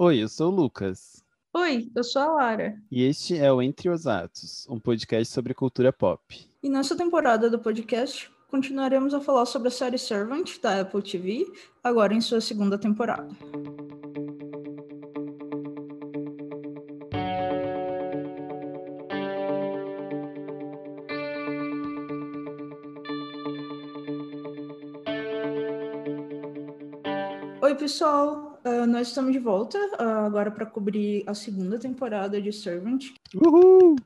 Oi, 0.00 0.22
eu 0.22 0.28
sou 0.28 0.52
o 0.52 0.54
Lucas. 0.54 1.24
Oi, 1.52 1.90
eu 1.92 2.04
sou 2.04 2.22
a 2.22 2.26
Lara. 2.26 2.80
E 2.88 3.02
este 3.02 3.36
é 3.36 3.52
o 3.52 3.60
Entre 3.60 3.90
os 3.90 4.06
Atos, 4.06 4.64
um 4.70 4.78
podcast 4.78 5.34
sobre 5.34 5.52
cultura 5.52 5.92
pop. 5.92 6.22
E 6.62 6.68
nessa 6.68 6.96
temporada 6.96 7.50
do 7.50 7.58
podcast, 7.58 8.30
continuaremos 8.46 9.12
a 9.12 9.20
falar 9.20 9.44
sobre 9.44 9.66
a 9.66 9.70
série 9.72 9.98
Servant 9.98 10.60
da 10.62 10.82
Apple 10.82 11.02
TV, 11.02 11.44
agora 11.82 12.14
em 12.14 12.20
sua 12.20 12.40
segunda 12.40 12.78
temporada. 12.78 13.26
Oi, 27.60 27.74
pessoal. 27.74 28.47
Uh, 28.68 28.86
nós 28.86 29.08
estamos 29.08 29.32
de 29.32 29.38
volta 29.38 29.78
uh, 29.98 30.26
agora 30.26 30.50
para 30.50 30.66
cobrir 30.66 31.24
a 31.26 31.32
segunda 31.32 31.78
temporada 31.78 32.38
de 32.38 32.52
Servant. 32.52 33.02
Uhul! 33.34 33.96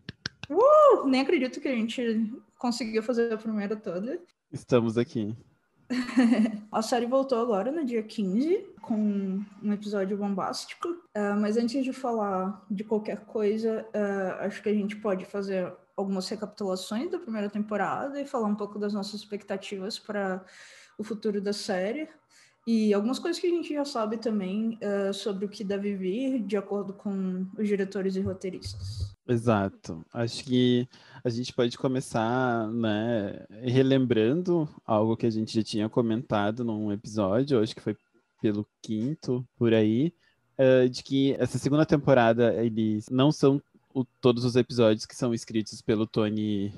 Uh! 0.48 1.04
Nem 1.04 1.20
acredito 1.20 1.60
que 1.60 1.66
a 1.66 1.74
gente 1.74 2.32
conseguiu 2.60 3.02
fazer 3.02 3.32
a 3.32 3.36
primeira 3.36 3.74
toda. 3.74 4.20
Estamos 4.52 4.96
aqui. 4.96 5.36
a 6.70 6.80
série 6.80 7.06
voltou 7.06 7.40
agora 7.40 7.72
no 7.72 7.84
dia 7.84 8.04
15, 8.04 8.64
com 8.80 9.42
um 9.60 9.72
episódio 9.72 10.16
bombástico. 10.16 10.86
Uh, 10.88 11.34
mas 11.40 11.56
antes 11.56 11.82
de 11.82 11.92
falar 11.92 12.64
de 12.70 12.84
qualquer 12.84 13.24
coisa, 13.24 13.84
acho 14.42 14.62
que 14.62 14.68
a 14.68 14.74
gente 14.74 14.94
pode 14.94 15.24
fazer 15.24 15.72
algumas 15.96 16.28
recapitulações 16.28 17.10
da 17.10 17.18
primeira 17.18 17.50
temporada 17.50 18.20
e 18.20 18.24
falar 18.24 18.46
um 18.46 18.54
pouco 18.54 18.78
das 18.78 18.92
nossas 18.92 19.14
expectativas 19.14 19.98
para 19.98 20.44
o 20.96 21.02
futuro 21.02 21.40
da 21.40 21.52
série. 21.52 22.08
E 22.66 22.94
algumas 22.94 23.18
coisas 23.18 23.40
que 23.40 23.46
a 23.48 23.50
gente 23.50 23.74
já 23.74 23.84
sabe 23.84 24.16
também 24.18 24.78
uh, 24.80 25.12
sobre 25.12 25.44
o 25.44 25.48
que 25.48 25.64
deve 25.64 25.96
vir, 25.96 26.40
de 26.44 26.56
acordo 26.56 26.92
com 26.92 27.46
os 27.58 27.66
diretores 27.66 28.14
e 28.14 28.20
roteiristas. 28.20 29.12
Exato. 29.28 30.04
Acho 30.12 30.44
que 30.44 30.88
a 31.24 31.28
gente 31.28 31.52
pode 31.52 31.76
começar, 31.76 32.68
né, 32.68 33.44
relembrando 33.62 34.68
algo 34.84 35.16
que 35.16 35.26
a 35.26 35.30
gente 35.30 35.54
já 35.54 35.62
tinha 35.62 35.88
comentado 35.88 36.64
num 36.64 36.92
episódio, 36.92 37.60
acho 37.60 37.74
que 37.74 37.82
foi 37.82 37.96
pelo 38.40 38.66
quinto, 38.80 39.46
por 39.56 39.74
aí, 39.74 40.12
uh, 40.58 40.88
de 40.88 41.02
que 41.02 41.34
essa 41.40 41.58
segunda 41.58 41.86
temporada, 41.86 42.54
eles 42.64 43.08
não 43.08 43.32
são 43.32 43.60
o, 43.94 44.04
todos 44.20 44.44
os 44.44 44.56
episódios 44.56 45.04
que 45.04 45.16
são 45.16 45.34
escritos 45.34 45.80
pelo 45.82 46.06
Tony 46.06 46.72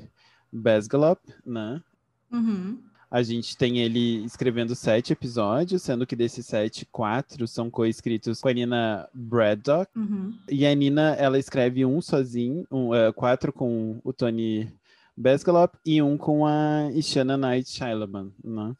Basgalop, 0.53 1.21
né? 1.45 1.83
Uhum. 2.31 2.83
A 3.15 3.23
gente 3.23 3.57
tem 3.57 3.79
ele 3.79 4.25
escrevendo 4.25 4.75
sete 4.75 5.13
episódios, 5.13 5.83
sendo 5.83 6.05
que 6.05 6.17
desses 6.17 6.47
sete, 6.47 6.85
quatro 6.85 7.47
são 7.47 7.71
co-escritos 7.71 8.41
com 8.41 8.49
a 8.49 8.53
Nina 8.53 9.09
Braddock. 9.15 9.89
Uhum. 9.97 10.37
E 10.51 10.67
a 10.67 10.75
Nina, 10.75 11.15
ela 11.15 11.39
escreve 11.39 11.87
um 11.87 12.03
sozinho, 12.03 12.67
um, 12.73 12.89
uh, 12.89 13.13
quatro 13.13 13.53
com 13.53 14.01
o 14.03 14.13
Tony 14.13 14.69
Basgalop 15.17 15.77
e 15.87 16.03
um 16.03 16.17
com 16.17 16.45
a 16.45 16.91
Ishana 16.93 17.37
Knight 17.37 17.71
Shylaman, 17.71 18.33
né? 18.43 18.75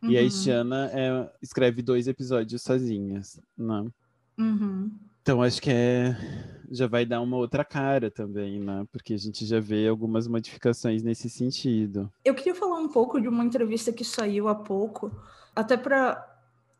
Uhum. 0.00 0.10
E 0.10 0.16
a 0.16 0.20
uhum. 0.20 0.26
Ishana 0.28 0.90
é, 0.92 1.32
escreve 1.42 1.82
dois 1.82 2.06
episódios 2.06 2.62
sozinhas, 2.62 3.40
né? 3.58 3.84
Uhum. 4.38 4.92
Então 5.22 5.40
acho 5.40 5.62
que 5.62 5.70
é 5.70 6.16
já 6.72 6.86
vai 6.86 7.04
dar 7.04 7.20
uma 7.20 7.36
outra 7.36 7.64
cara 7.64 8.10
também, 8.10 8.58
né? 8.58 8.84
Porque 8.90 9.12
a 9.12 9.18
gente 9.18 9.44
já 9.44 9.60
vê 9.60 9.86
algumas 9.86 10.26
modificações 10.26 11.02
nesse 11.02 11.28
sentido. 11.28 12.10
Eu 12.24 12.34
queria 12.34 12.54
falar 12.54 12.78
um 12.78 12.88
pouco 12.88 13.20
de 13.20 13.28
uma 13.28 13.44
entrevista 13.44 13.92
que 13.92 14.04
saiu 14.04 14.48
há 14.48 14.54
pouco, 14.54 15.14
até 15.54 15.76
para 15.76 16.26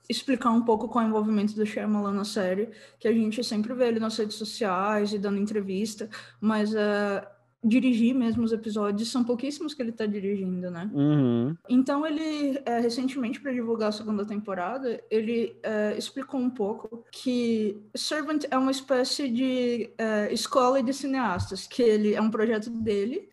explicar 0.09 0.51
um 0.51 0.63
pouco 0.63 0.89
qual 0.89 1.05
é 1.05 1.07
o 1.07 1.11
envolvimento 1.11 1.55
do 1.55 1.67
Shyamalan 1.67 2.13
na 2.13 2.25
série, 2.25 2.71
que 2.99 3.07
a 3.07 3.13
gente 3.13 3.45
sempre 3.45 3.75
vê 3.75 3.89
ele 3.89 4.01
nas 4.01 4.17
redes 4.17 4.37
sociais 4.37 5.13
e 5.13 5.19
dando 5.19 5.39
entrevista, 5.39 6.09
mas 6.41 6.73
uh, 6.73 7.25
dirigir 7.63 8.15
mesmo 8.15 8.43
os 8.43 8.53
episódios, 8.53 9.11
são 9.11 9.23
pouquíssimos 9.23 9.73
que 9.73 9.83
ele 9.83 9.91
está 9.91 10.05
dirigindo, 10.05 10.71
né? 10.71 10.91
Uhum. 10.93 11.57
Então 11.69 12.05
ele, 12.07 12.61
é, 12.65 12.81
recentemente, 12.81 13.41
para 13.41 13.53
divulgar 13.53 13.91
a 13.91 13.93
segunda 13.93 14.25
temporada, 14.25 15.03
ele 15.11 15.57
é, 15.63 15.97
explicou 15.97 16.41
um 16.41 16.51
pouco 16.51 17.05
que 17.13 17.81
Servant 17.95 18.45
é 18.51 18.59
uma 18.59 18.71
espécie 18.71 19.29
de 19.29 19.91
é, 19.97 20.33
escola 20.33 20.83
de 20.83 20.93
cineastas, 20.93 21.67
que 21.67 21.83
ele 21.83 22.15
é 22.15 22.21
um 22.21 22.31
projeto 22.31 22.71
dele, 22.71 23.29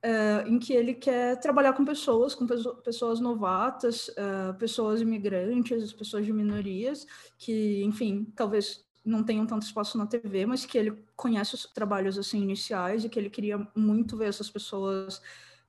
em 0.46 0.60
que 0.60 0.74
ele 0.74 0.94
quer 0.94 1.40
trabalhar 1.40 1.74
com 1.74 1.86
pessoas, 1.86 2.36
com 2.36 2.46
pessoas 2.84 3.20
novatas, 3.20 4.10
pessoas 4.58 5.02
imigrantes, 5.02 5.94
pessoas 5.94 6.26
de 6.26 6.34
minorias, 6.34 7.06
que, 7.38 7.84
enfim, 7.84 8.28
talvez 8.36 8.84
não 9.04 9.24
tenham 9.24 9.46
tanto 9.46 9.64
espaço 9.64 9.98
na 9.98 10.06
TV, 10.06 10.46
mas 10.46 10.66
que 10.66 10.78
ele 10.78 11.04
conhece 11.16 11.56
os 11.56 11.66
trabalhos 11.66 12.18
assim 12.18 12.42
iniciais 12.42 13.04
e 13.04 13.10
que 13.10 13.18
ele 13.18 13.30
queria 13.30 13.68
muito 13.76 14.18
ver 14.18 14.30
essas 14.30 14.50
pessoas 14.50 15.22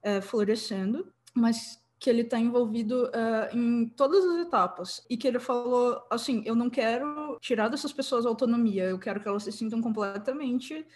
é, 0.02 0.20
florescendo, 0.20 1.12
mas 1.34 1.80
que 1.98 2.08
ele 2.08 2.22
está 2.22 2.38
envolvido 2.38 3.04
uh, 3.08 3.56
em 3.56 3.86
todas 3.88 4.24
as 4.24 4.46
etapas 4.46 5.04
e 5.08 5.18
que 5.18 5.28
ele 5.28 5.38
falou 5.38 6.02
assim, 6.10 6.42
eu 6.46 6.54
não 6.54 6.70
quero 6.70 7.38
tirar 7.42 7.68
dessas 7.68 7.92
pessoas 7.92 8.24
a 8.24 8.28
autonomia, 8.30 8.84
eu 8.84 8.98
quero 8.98 9.20
que 9.20 9.28
elas 9.28 9.44
se 9.44 9.52
sintam 9.52 9.82
completamente 9.82 10.86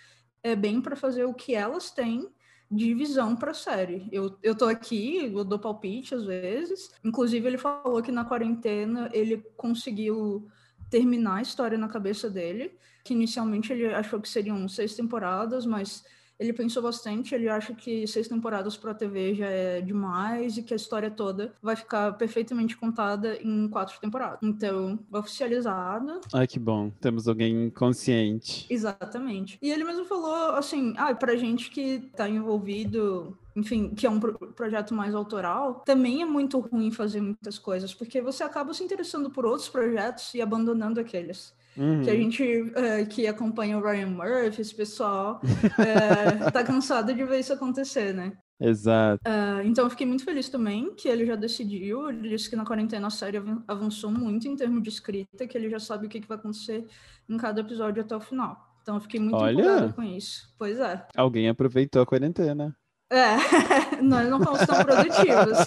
é, 0.43 0.57
bem 0.57 0.81
para 0.81 0.97
fazer 0.97 1.27
o 1.27 1.35
que 1.35 1.55
elas 1.55 1.91
têm 1.91 2.27
de 2.71 2.95
visão 2.95 3.37
para 3.37 3.51
a 3.51 3.55
série. 3.55 4.09
Eu, 4.11 4.37
eu 4.43 4.55
tô 4.55 4.65
aqui, 4.65 5.31
eu 5.33 5.45
dou 5.45 5.59
palpite 5.59 6.15
às 6.15 6.25
vezes. 6.25 6.91
Inclusive, 7.05 7.47
ele 7.47 7.59
falou 7.59 8.03
que 8.03 8.11
na 8.11 8.25
quarentena 8.25 9.09
ele 9.13 9.39
conseguiu 9.57 10.49
terminar 10.95 11.39
a 11.39 11.43
história 11.43 11.77
na 11.77 11.89
cabeça 11.89 12.31
dele, 12.31 12.71
que 13.03 13.15
inicialmente 13.15 13.73
ele 13.73 13.93
achou 13.93 14.21
que 14.21 14.29
seriam 14.29 14.69
seis 14.69 14.95
temporadas, 14.95 15.67
mas 15.67 16.05
ele 16.39 16.53
pensou 16.53 16.81
bastante, 16.85 17.35
ele 17.35 17.49
acha 17.49 17.75
que 17.75 18.07
seis 18.07 18.29
temporadas 18.29 18.77
para 18.77 18.93
a 18.93 18.95
TV 18.95 19.35
já 19.35 19.47
é 19.47 19.81
demais 19.81 20.57
e 20.57 20.63
que 20.63 20.73
a 20.73 20.77
história 20.77 21.11
toda 21.11 21.53
vai 21.61 21.75
ficar 21.75 22.13
perfeitamente 22.13 22.77
contada 22.77 23.37
em 23.43 23.69
quatro 23.69 23.99
temporadas. 24.01 24.39
Então, 24.41 24.97
oficializada. 25.13 26.21
Ai, 26.33 26.47
que 26.47 26.61
bom. 26.61 26.91
Temos 27.01 27.27
alguém 27.27 27.71
consciente. 27.71 28.65
Exatamente. 28.71 29.59
E 29.61 29.73
ele 29.73 29.83
mesmo 29.83 30.05
falou 30.05 30.55
assim: 30.55 30.95
ah, 30.97 31.13
pra 31.13 31.35
gente 31.35 31.71
que 31.71 32.09
tá 32.17 32.29
envolvido 32.29 33.37
enfim, 33.57 33.95
que 33.95 34.07
é 34.07 34.11
um 34.11 34.19
pro 34.19 34.35
projeto 34.53 34.95
mais 34.95 35.15
autoral, 35.15 35.83
também 35.87 36.23
é 36.23 36.25
muito 36.25 36.59
ruim 36.59 36.91
fazer 36.91 37.21
muitas 37.21 37.59
coisas, 37.59 37.95
porque 37.95 38.21
você 38.21 38.43
acaba 38.43 38.75
se 38.75 38.83
interessando 38.83 39.31
por 39.31 39.47
outros 39.47 39.69
projetos 39.69 40.35
e 40.35 40.43
abandonando 40.43 41.01
aqueles. 41.01 41.55
Uhum. 41.77 42.03
Que 42.03 42.11
a 42.11 42.15
gente 42.15 42.43
uh, 42.43 43.07
que 43.09 43.27
acompanha 43.27 43.79
o 43.79 43.83
Ryan 43.83 44.09
Murphy, 44.09 44.61
esse 44.61 44.75
pessoal, 44.75 45.41
uh, 45.43 46.51
tá 46.53 46.63
cansado 46.63 47.13
de 47.13 47.25
ver 47.25 47.41
isso 47.41 47.53
acontecer, 47.53 48.15
né? 48.15 48.33
Exato. 48.61 49.21
Uh, 49.27 49.67
então 49.67 49.85
eu 49.85 49.91
fiquei 49.91 50.07
muito 50.07 50.25
feliz 50.25 50.49
também 50.49 50.95
que 50.95 51.09
ele 51.09 51.27
já 51.27 51.35
decidiu. 51.35 52.09
Ele 52.09 52.29
disse 52.29 52.49
que 52.49 52.57
na 52.57 52.65
quarentena 52.65 53.09
a 53.09 53.11
série 53.11 53.43
avançou 53.67 54.11
muito 54.11 54.47
em 54.47 54.55
termos 54.55 54.83
de 54.83 54.89
escrita, 54.89 55.47
que 55.47 55.59
ele 55.59 55.69
já 55.69 55.81
sabe 55.81 56.07
o 56.07 56.09
que, 56.09 56.21
que 56.21 56.29
vai 56.29 56.39
acontecer 56.39 56.87
em 57.29 57.37
cada 57.37 57.61
episódio 57.61 58.03
até 58.03 58.15
o 58.15 58.21
final. 58.21 58.75
Então 58.83 58.97
eu 58.97 59.01
fiquei 59.01 59.19
muito 59.19 59.37
Olha, 59.37 59.93
com 59.93 60.03
isso. 60.03 60.55
Pois 60.59 60.79
é. 60.79 61.05
Alguém 61.17 61.49
aproveitou 61.49 62.03
a 62.03 62.07
quarentena. 62.07 62.77
É, 63.11 64.01
nós 64.03 64.29
não 64.29 64.43
fomos 64.43 64.61
tão 64.67 64.83
produtivos. 64.85 65.59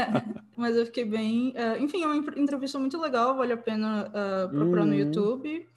Mas 0.56 0.76
eu 0.76 0.86
fiquei 0.86 1.04
bem. 1.04 1.50
Uh, 1.50 1.82
enfim, 1.82 2.02
é 2.02 2.06
uma 2.06 2.16
entrevista 2.16 2.78
muito 2.78 2.98
legal, 2.98 3.36
vale 3.36 3.52
a 3.52 3.56
pena 3.56 4.08
uh, 4.08 4.48
procurar 4.48 4.84
no 4.84 4.92
uhum. 4.92 4.98
YouTube. 4.98 5.68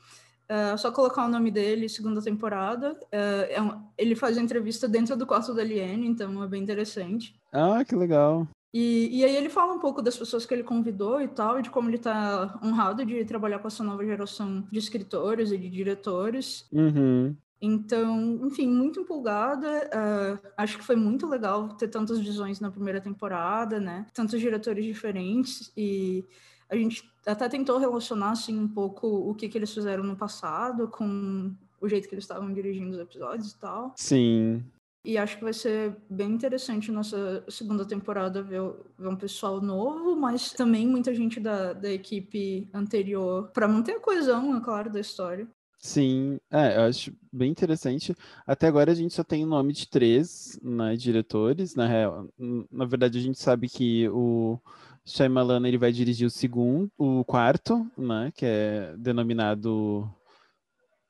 Uh, 0.49 0.77
só 0.77 0.91
colocar 0.91 1.25
o 1.25 1.29
nome 1.29 1.51
dele, 1.51 1.89
segunda 1.89 2.21
temporada. 2.21 2.97
É 3.11 3.61
um, 3.61 3.83
ele 3.97 4.15
faz 4.15 4.37
a 4.37 4.41
entrevista 4.41 4.87
dentro 4.87 5.15
do 5.15 5.27
quarto 5.27 5.53
da 5.53 5.61
Aliene, 5.61 6.07
então 6.07 6.41
é 6.41 6.47
bem 6.47 6.63
interessante. 6.63 7.35
Ah, 7.51 7.83
que 7.85 7.95
legal. 7.95 8.47
E, 8.73 9.19
e 9.19 9.25
aí 9.25 9.35
ele 9.35 9.49
fala 9.49 9.73
um 9.73 9.79
pouco 9.79 10.01
das 10.01 10.15
pessoas 10.15 10.45
que 10.45 10.53
ele 10.53 10.63
convidou 10.63 11.21
e 11.21 11.27
tal, 11.27 11.59
e 11.59 11.61
de 11.61 11.69
como 11.69 11.89
ele 11.89 11.97
está 11.97 12.59
honrado 12.63 13.05
de 13.05 13.25
trabalhar 13.25 13.59
com 13.59 13.67
essa 13.67 13.83
nova 13.83 14.05
geração 14.05 14.65
de 14.71 14.79
escritores 14.79 15.51
e 15.51 15.57
de 15.57 15.69
diretores. 15.69 16.67
Uhum. 16.71 17.35
Então, 17.61 18.39
enfim, 18.45 18.67
muito 18.67 19.01
empolgada. 19.01 19.89
Uh, 19.89 20.47
acho 20.57 20.77
que 20.77 20.83
foi 20.83 20.95
muito 20.95 21.27
legal 21.27 21.69
ter 21.69 21.87
tantas 21.87 22.19
visões 22.19 22.59
na 22.59 22.71
primeira 22.71 23.01
temporada, 23.01 23.79
né? 23.79 24.05
Tantos 24.13 24.39
diretores 24.39 24.85
diferentes 24.85 25.71
e 25.75 26.23
a 26.69 26.75
gente 26.75 27.11
até 27.25 27.49
tentou 27.49 27.77
relacionar 27.77 28.31
assim 28.31 28.57
um 28.57 28.67
pouco 28.67 29.07
o 29.07 29.33
que, 29.35 29.49
que 29.49 29.57
eles 29.57 29.73
fizeram 29.73 30.03
no 30.03 30.15
passado 30.15 30.87
com 30.87 31.53
o 31.81 31.89
jeito 31.89 32.07
que 32.07 32.13
eles 32.13 32.23
estavam 32.23 32.53
dirigindo 32.53 32.91
os 32.91 32.99
episódios 32.99 33.51
e 33.51 33.59
tal. 33.59 33.93
Sim. 33.97 34.63
E 35.03 35.17
acho 35.17 35.37
que 35.37 35.43
vai 35.43 35.53
ser 35.53 35.95
bem 36.09 36.31
interessante 36.31 36.91
nossa 36.91 37.43
segunda 37.47 37.85
temporada 37.85 38.43
ver, 38.43 38.61
ver 38.97 39.07
um 39.07 39.15
pessoal 39.15 39.61
novo, 39.61 40.15
mas 40.15 40.51
também 40.51 40.85
muita 40.85 41.15
gente 41.15 41.39
da, 41.39 41.71
da 41.71 41.89
equipe 41.89 42.69
anterior 42.73 43.49
para 43.53 43.67
manter 43.67 43.93
a 43.93 43.99
coesão, 43.99 44.55
é 44.57 44.61
claro, 44.61 44.91
da 44.91 44.99
história. 44.99 45.47
Sim, 45.81 46.41
é, 46.51 46.75
eu 46.75 46.81
acho 46.81 47.13
bem 47.31 47.49
interessante. 47.49 48.13
Até 48.45 48.67
agora 48.67 48.91
a 48.91 48.95
gente 48.95 49.13
só 49.13 49.23
tem 49.23 49.45
o 49.45 49.47
nome 49.47 49.71
de 49.71 49.87
três 49.87 50.59
né, 50.61 50.97
diretores, 50.97 51.73
na 51.73 51.87
real. 51.87 52.27
Na 52.69 52.83
verdade, 52.85 53.17
a 53.17 53.21
gente 53.21 53.39
sabe 53.39 53.69
que 53.69 54.09
o 54.09 54.59
Shyamalan 55.05 55.65
ele 55.65 55.77
vai 55.77 55.93
dirigir 55.93 56.27
o 56.27 56.29
segundo, 56.29 56.91
o 56.97 57.23
quarto, 57.23 57.89
né, 57.97 58.29
que 58.35 58.45
é 58.45 58.93
denominado 58.97 60.13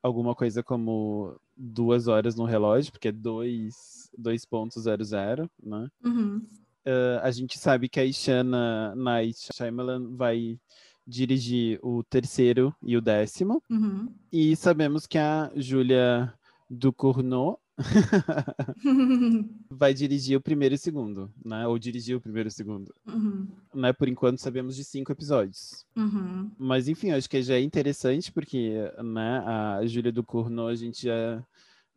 alguma 0.02 0.34
coisa 0.36 0.62
como 0.62 1.36
duas 1.56 2.06
horas 2.06 2.36
no 2.36 2.44
relógio, 2.44 2.92
porque 2.92 3.08
é 3.08 3.12
2.00, 3.12 5.50
né? 5.62 5.88
Uhum. 6.04 6.46
Uh, 6.86 7.18
a 7.22 7.30
gente 7.30 7.58
sabe 7.58 7.88
que 7.88 8.00
a 8.00 8.04
Ishana 8.04 8.94
Night 8.94 9.48
Shyamalan 9.52 10.16
vai 10.16 10.58
dirigir 11.06 11.78
o 11.82 12.02
terceiro 12.02 12.74
e 12.82 12.96
o 12.96 13.00
décimo. 13.00 13.62
Uhum. 13.70 14.12
E 14.32 14.54
sabemos 14.56 15.06
que 15.06 15.18
a 15.18 15.50
Julia 15.56 16.32
Ducournau 16.68 17.60
vai 19.70 19.94
dirigir 19.94 20.36
o 20.36 20.40
primeiro 20.40 20.74
e 20.74 20.76
o 20.76 20.78
segundo, 20.78 21.32
né? 21.44 21.66
Ou 21.66 21.78
dirigir 21.78 22.16
o 22.16 22.20
primeiro 22.20 22.48
e 22.48 22.50
o 22.50 22.52
segundo. 22.52 22.94
Uhum. 23.06 23.48
Né? 23.74 23.92
Por 23.92 24.08
enquanto 24.08 24.38
sabemos 24.38 24.76
de 24.76 24.84
cinco 24.84 25.10
episódios. 25.12 25.86
Uhum. 25.96 26.50
Mas 26.58 26.88
enfim, 26.88 27.10
acho 27.10 27.28
que 27.28 27.42
já 27.42 27.54
é 27.54 27.60
interessante 27.60 28.30
porque, 28.30 28.74
né? 29.02 29.38
A 29.46 29.86
Júlia 29.86 30.12
Ducournau 30.12 30.68
a 30.68 30.74
gente 30.74 31.04
já 31.04 31.44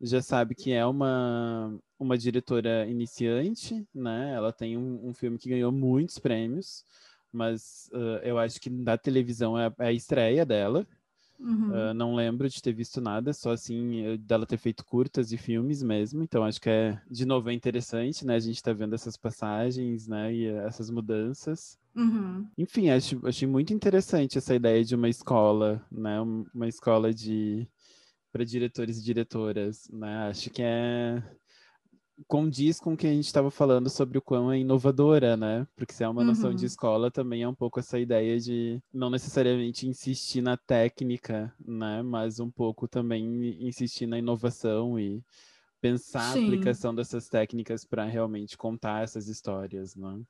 já 0.00 0.20
sabe 0.20 0.54
que 0.54 0.72
é 0.72 0.84
uma 0.84 1.72
uma 1.98 2.18
diretora 2.18 2.86
iniciante, 2.86 3.86
né? 3.94 4.32
Ela 4.34 4.52
tem 4.52 4.76
um, 4.76 5.08
um 5.08 5.14
filme 5.14 5.38
que 5.38 5.48
ganhou 5.48 5.72
muitos 5.72 6.18
prêmios, 6.18 6.84
mas 7.34 7.90
uh, 7.92 8.20
eu 8.22 8.38
acho 8.38 8.60
que 8.60 8.70
na 8.70 8.96
televisão 8.96 9.58
é, 9.58 9.72
é 9.78 9.86
a 9.88 9.92
estreia 9.92 10.44
dela. 10.46 10.86
Uhum. 11.38 11.70
Uh, 11.70 11.94
não 11.94 12.14
lembro 12.14 12.48
de 12.48 12.62
ter 12.62 12.72
visto 12.72 13.00
nada, 13.00 13.32
só 13.32 13.50
assim, 13.50 14.16
dela 14.20 14.46
ter 14.46 14.56
feito 14.56 14.84
curtas 14.84 15.32
e 15.32 15.36
filmes 15.36 15.82
mesmo. 15.82 16.22
Então, 16.22 16.44
acho 16.44 16.60
que 16.60 16.70
é, 16.70 17.00
de 17.10 17.26
novo, 17.26 17.50
é 17.50 17.52
interessante, 17.52 18.24
né? 18.24 18.36
A 18.36 18.40
gente 18.40 18.62
tá 18.62 18.72
vendo 18.72 18.94
essas 18.94 19.16
passagens, 19.16 20.06
né? 20.06 20.32
E 20.32 20.46
essas 20.46 20.88
mudanças. 20.90 21.78
Uhum. 21.94 22.46
Enfim, 22.56 22.88
acho, 22.88 23.20
achei 23.26 23.46
muito 23.46 23.74
interessante 23.74 24.38
essa 24.38 24.54
ideia 24.54 24.84
de 24.84 24.94
uma 24.94 25.08
escola, 25.08 25.84
né? 25.90 26.20
Uma 26.20 26.68
escola 26.68 27.12
de 27.12 27.68
para 28.32 28.44
diretores 28.44 28.98
e 28.98 29.04
diretoras, 29.04 29.88
né? 29.92 30.28
Acho 30.28 30.50
que 30.50 30.60
é 30.60 31.22
condiz 32.28 32.80
com 32.80 32.94
o 32.94 32.96
que 32.96 33.06
a 33.06 33.12
gente 33.12 33.26
estava 33.26 33.50
falando 33.50 33.90
sobre 33.90 34.18
o 34.18 34.22
quão 34.22 34.50
é 34.52 34.58
inovadora, 34.58 35.36
né? 35.36 35.66
Porque 35.76 35.92
se 35.92 36.04
é 36.04 36.08
uma 36.08 36.24
noção 36.24 36.52
Uhum. 36.52 36.54
de 36.54 36.66
escola, 36.66 37.10
também 37.10 37.42
é 37.42 37.48
um 37.48 37.54
pouco 37.54 37.80
essa 37.80 37.98
ideia 37.98 38.38
de 38.40 38.80
não 38.92 39.10
necessariamente 39.10 39.86
insistir 39.88 40.40
na 40.42 40.56
técnica, 40.56 41.54
né? 41.64 42.02
Mas 42.02 42.40
um 42.40 42.50
pouco 42.50 42.88
também 42.88 43.24
insistir 43.66 44.06
na 44.06 44.18
inovação 44.18 44.98
e 44.98 45.22
pensar 45.80 46.30
a 46.30 46.34
Sim. 46.34 46.34
aplicação 46.34 46.94
dessas 46.94 47.28
técnicas 47.28 47.84
para 47.84 48.04
realmente 48.06 48.56
contar 48.58 49.04
essas 49.04 49.28
histórias, 49.28 49.96
né? 49.96 50.22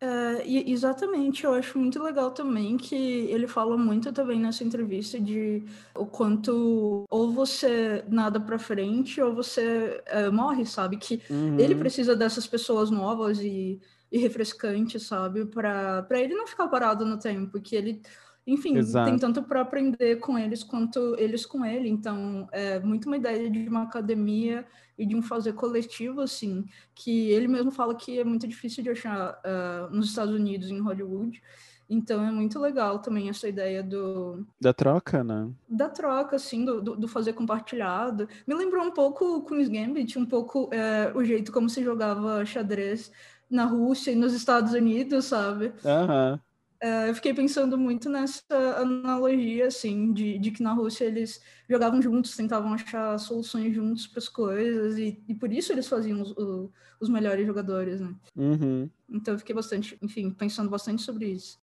É, 0.00 0.46
exatamente, 0.70 1.44
eu 1.44 1.54
acho 1.54 1.78
muito 1.78 2.02
legal 2.02 2.30
também 2.32 2.76
que 2.76 2.94
ele 2.94 3.46
fala 3.46 3.76
muito 3.78 4.12
também 4.12 4.38
nessa 4.38 4.62
entrevista 4.62 5.18
de 5.18 5.64
o 5.94 6.04
quanto 6.06 7.04
ou 7.10 7.32
você 7.32 8.04
nada 8.08 8.38
pra 8.38 8.58
frente 8.58 9.20
ou 9.22 9.34
você 9.34 10.02
é, 10.06 10.28
morre, 10.30 10.66
sabe? 10.66 10.98
Que 10.98 11.22
ele 11.56 11.74
Uhum. 11.74 11.78
precisa 11.78 12.14
dessas 12.14 12.46
pessoas 12.46 12.90
novas 12.90 13.38
e, 13.40 13.80
e 14.12 14.18
refrescantes, 14.18 15.04
sabe? 15.04 15.46
Pra 15.46 16.06
ele 16.20 16.34
não 16.34 16.46
ficar 16.46 16.68
parado 16.68 17.06
no 17.06 17.18
tempo, 17.18 17.58
que 17.60 17.74
ele, 17.74 18.02
enfim, 18.46 18.76
Exato. 18.76 19.10
tem 19.10 19.18
tanto 19.18 19.42
pra 19.42 19.62
aprender 19.62 20.16
com 20.16 20.38
eles 20.38 20.62
quanto 20.62 21.16
eles 21.18 21.46
com 21.46 21.64
ele. 21.64 21.88
Então, 21.88 22.46
é 22.52 22.78
muito 22.78 23.06
uma 23.06 23.16
ideia 23.16 23.50
de 23.50 23.66
uma 23.68 23.82
academia 23.82 24.66
e 24.98 25.06
de 25.06 25.16
um 25.16 25.22
fazer 25.22 25.54
coletivo, 25.54 26.20
assim, 26.20 26.66
que 26.94 27.30
ele 27.30 27.48
mesmo 27.48 27.70
fala 27.70 27.94
que 27.94 28.18
é 28.18 28.24
muito 28.24 28.46
difícil 28.46 28.82
de 28.82 28.90
achar 28.90 29.40
ah, 29.42 29.88
nos 29.90 30.08
Estados 30.08 30.34
Unidos, 30.34 30.70
em 30.70 30.80
Hollywood. 30.80 31.42
Então, 31.88 32.24
é 32.24 32.30
muito 32.30 32.58
legal 32.58 32.98
também 32.98 33.28
essa 33.28 33.48
ideia 33.48 33.82
do, 33.82 34.46
Da 34.60 34.72
troca, 34.72 35.22
né? 35.24 35.50
da 35.68 35.88
troca, 35.88 36.36
assim, 36.36 36.64
do, 36.64 36.80
do, 36.80 36.96
do 36.96 37.08
fazer 37.08 37.32
compartilhado. 37.32 38.28
Me 38.46 38.54
lembrou 38.54 38.84
um 38.84 38.90
pouco 38.90 39.36
o 39.36 39.44
Queen's 39.44 39.68
Gambit, 39.68 40.18
um 40.18 40.26
pouco 40.26 40.68
é, 40.72 41.12
o 41.14 41.24
jeito 41.24 41.52
como 41.52 41.68
se 41.68 41.82
jogava 41.82 42.44
xadrez 42.44 43.10
na 43.50 43.64
Rússia 43.64 44.12
e 44.12 44.16
nos 44.16 44.32
Estados 44.32 44.72
Unidos, 44.72 45.26
sabe? 45.26 45.72
Aham. 45.84 46.40
É, 46.84 47.08
eu 47.08 47.14
fiquei 47.14 47.32
pensando 47.32 47.78
muito 47.78 48.10
nessa 48.10 48.44
analogia, 48.76 49.68
assim, 49.68 50.12
de, 50.12 50.38
de 50.38 50.50
que 50.50 50.62
na 50.62 50.74
Rússia 50.74 51.06
eles 51.06 51.40
jogavam 51.66 52.02
juntos, 52.02 52.36
tentavam 52.36 52.74
achar 52.74 53.18
soluções 53.18 53.74
juntos 53.74 54.06
para 54.06 54.18
as 54.18 54.28
coisas, 54.28 54.98
e, 54.98 55.18
e 55.26 55.34
por 55.34 55.50
isso 55.50 55.72
eles 55.72 55.88
faziam 55.88 56.20
os, 56.20 56.32
o- 56.32 56.70
os 57.00 57.08
melhores 57.08 57.46
jogadores, 57.46 58.02
né? 58.02 58.14
Uhum. 58.36 58.90
Então 59.08 59.32
eu 59.32 59.38
fiquei 59.38 59.54
bastante, 59.54 59.96
enfim, 60.02 60.30
pensando 60.30 60.68
bastante 60.68 61.00
sobre 61.00 61.26
isso. 61.28 61.58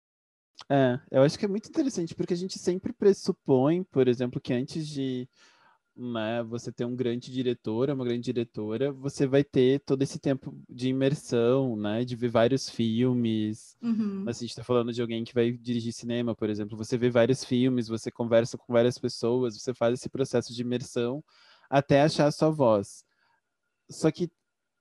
É, 0.68 1.00
eu 1.12 1.22
acho 1.22 1.38
que 1.38 1.46
é 1.46 1.48
muito 1.48 1.70
interessante, 1.70 2.16
porque 2.16 2.34
a 2.34 2.38
gente 2.38 2.58
sempre 2.58 2.92
pressupõe, 2.92 3.84
por 3.84 4.08
exemplo, 4.08 4.42
que 4.42 4.54
antes 4.54 4.88
de 4.88 5.30
você 6.48 6.72
ter 6.72 6.86
um 6.86 6.96
grande 6.96 7.32
diretor, 7.32 7.90
uma 7.90 8.04
grande 8.06 8.22
diretora, 8.24 8.92
você 8.92 9.28
vai 9.28 9.44
ter 9.44 9.80
todo 9.82 10.02
esse 10.02 10.20
tempo 10.20 10.56
de 10.70 10.90
imersão, 10.90 11.76
né, 11.76 12.04
de 12.04 12.16
ver 12.16 12.30
vários 12.30 12.70
filmes. 12.70 13.78
Uhum, 13.82 14.24
Assim, 14.26 14.46
a 14.46 14.48
gente 14.48 14.52
está 14.52 14.64
falando 14.64 14.94
de 14.94 15.02
alguém 15.02 15.24
que 15.24 15.34
vai 15.34 15.52
dirigir 15.52 15.94
cinema, 15.94 16.36
por 16.36 16.50
exemplo. 16.50 16.78
Você 16.78 16.98
vê 16.98 17.10
vários 17.10 17.44
filmes, 17.44 17.88
você 17.88 18.12
conversa 18.12 18.58
com 18.58 18.72
várias 18.74 18.98
pessoas, 18.98 19.60
você 19.60 19.74
faz 19.74 19.96
esse 20.00 20.10
processo 20.10 20.54
de 20.54 20.62
imersão 20.62 21.24
até 21.70 22.02
achar 22.02 22.28
a 22.28 22.32
sua 22.32 22.50
voz. 22.52 23.04
Só 23.90 24.12
que 24.12 24.32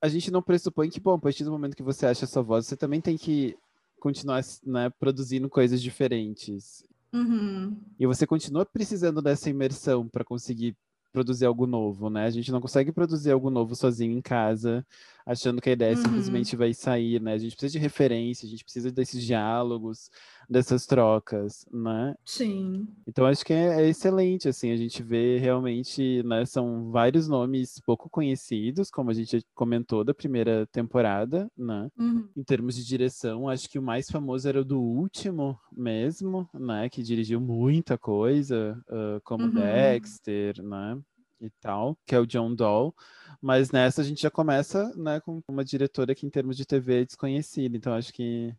a 0.01 0.07
gente 0.09 0.31
não 0.31 0.41
pressupõe 0.41 0.89
que, 0.89 0.99
bom, 0.99 1.13
a 1.13 1.19
partir 1.19 1.43
do 1.43 1.51
momento 1.51 1.75
que 1.75 1.83
você 1.83 2.05
acha 2.07 2.25
a 2.25 2.27
sua 2.27 2.41
voz, 2.43 2.65
você 2.67 2.77
também 2.77 3.01
tem 3.01 3.17
que 3.17 3.55
continuar 3.99 4.43
né, 4.65 4.89
produzindo 4.91 5.49
coisas 5.49 5.81
diferentes. 5.81 6.83
uhum, 7.13 7.77
E 7.99 8.05
você 8.07 8.25
continua 8.25 8.65
precisando 8.65 9.21
dessa 9.21 9.49
imersão 9.49 10.07
para 10.07 10.25
conseguir 10.25 10.75
produzir 11.11 11.45
algo 11.45 11.67
novo, 11.67 12.09
né? 12.09 12.25
A 12.25 12.29
gente 12.29 12.51
não 12.51 12.61
consegue 12.61 12.91
produzir 12.91 13.31
algo 13.31 13.49
novo 13.49 13.75
sozinho 13.75 14.17
em 14.17 14.21
casa, 14.21 14.85
achando 15.25 15.61
que 15.61 15.69
a 15.69 15.73
ideia 15.73 15.95
Uhum. 15.95 15.95
simplesmente 15.95 16.55
vai 16.55 16.73
sair, 16.73 17.21
né? 17.21 17.33
A 17.33 17.37
gente 17.37 17.53
precisa 17.55 17.73
de 17.73 17.79
referência, 17.79 18.45
a 18.47 18.49
gente 18.49 18.63
precisa 18.63 18.91
desses 18.91 19.23
diálogos, 19.23 20.09
dessas 20.49 20.85
trocas, 20.85 21.65
né? 21.71 22.15
sim, 22.25 22.87
Então 23.07 23.25
acho 23.25 23.43
que 23.43 23.51
é, 23.53 23.81
é 23.83 23.87
excelente, 23.89 24.47
assim, 24.47 24.71
a 24.71 24.77
gente 24.77 25.01
vê 25.01 25.37
realmente, 25.39 26.21
né, 26.23 26.45
são 26.45 26.91
vários 26.91 27.27
nomes 27.27 27.81
pouco 27.85 28.09
conhecidos, 28.09 28.89
como 28.91 29.09
a 29.09 29.13
gente 29.13 29.43
comentou 29.55 30.03
da 30.03 30.13
primeira 30.13 30.67
temporada, 30.67 31.49
né? 31.57 31.89
uhum, 31.97 32.29
Em 32.35 32.43
termos 32.43 32.75
de 32.75 32.85
direção, 32.85 33.49
acho 33.49 33.67
que 33.69 33.77
o 33.79 33.81
mais 33.83 34.09
famoso 34.09 34.47
era 34.47 34.61
o 34.61 34.65
do 34.65 34.79
último 34.79 35.59
mesmo, 35.71 36.47
né? 36.53 36.87
Que 36.89 37.03
dirigiu 37.03 37.41
muita 37.41 37.97
coisa, 37.97 38.79
ah, 38.89 39.19
como 39.23 39.47
Uhum. 39.47 39.51
Dexter, 39.51 40.61
né? 40.63 40.97
E 41.41 41.49
tal, 41.59 41.97
que 42.05 42.15
é 42.15 42.19
o 42.19 42.25
John 42.27 42.53
Dahl. 42.55 42.95
Mas 43.41 43.71
nessa 43.71 44.01
a 44.01 44.03
gente 44.05 44.21
já 44.21 44.29
começa, 44.31 44.93
né, 44.95 45.19
com 45.19 45.41
uma 45.47 45.65
diretora 45.65 46.13
que 46.15 46.25
em 46.25 46.29
termos 46.29 46.55
de 46.55 46.65
TV 46.65 47.01
é 47.01 47.05
desconhecida. 47.05 47.75
Então 47.77 47.93
acho 47.93 48.13
que, 48.13 48.55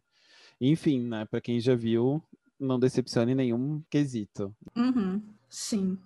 enfim, 0.60 1.00
né, 1.08 1.24
para 1.26 1.40
quem 1.40 1.60
já 1.60 1.74
viu, 1.76 2.22
não 2.60 2.78
decepciona 2.80 3.32
em 3.32 3.36
nenhum 3.36 3.82
quesito. 3.90 4.54
uhum, 4.76 5.22
sim. 5.48 5.98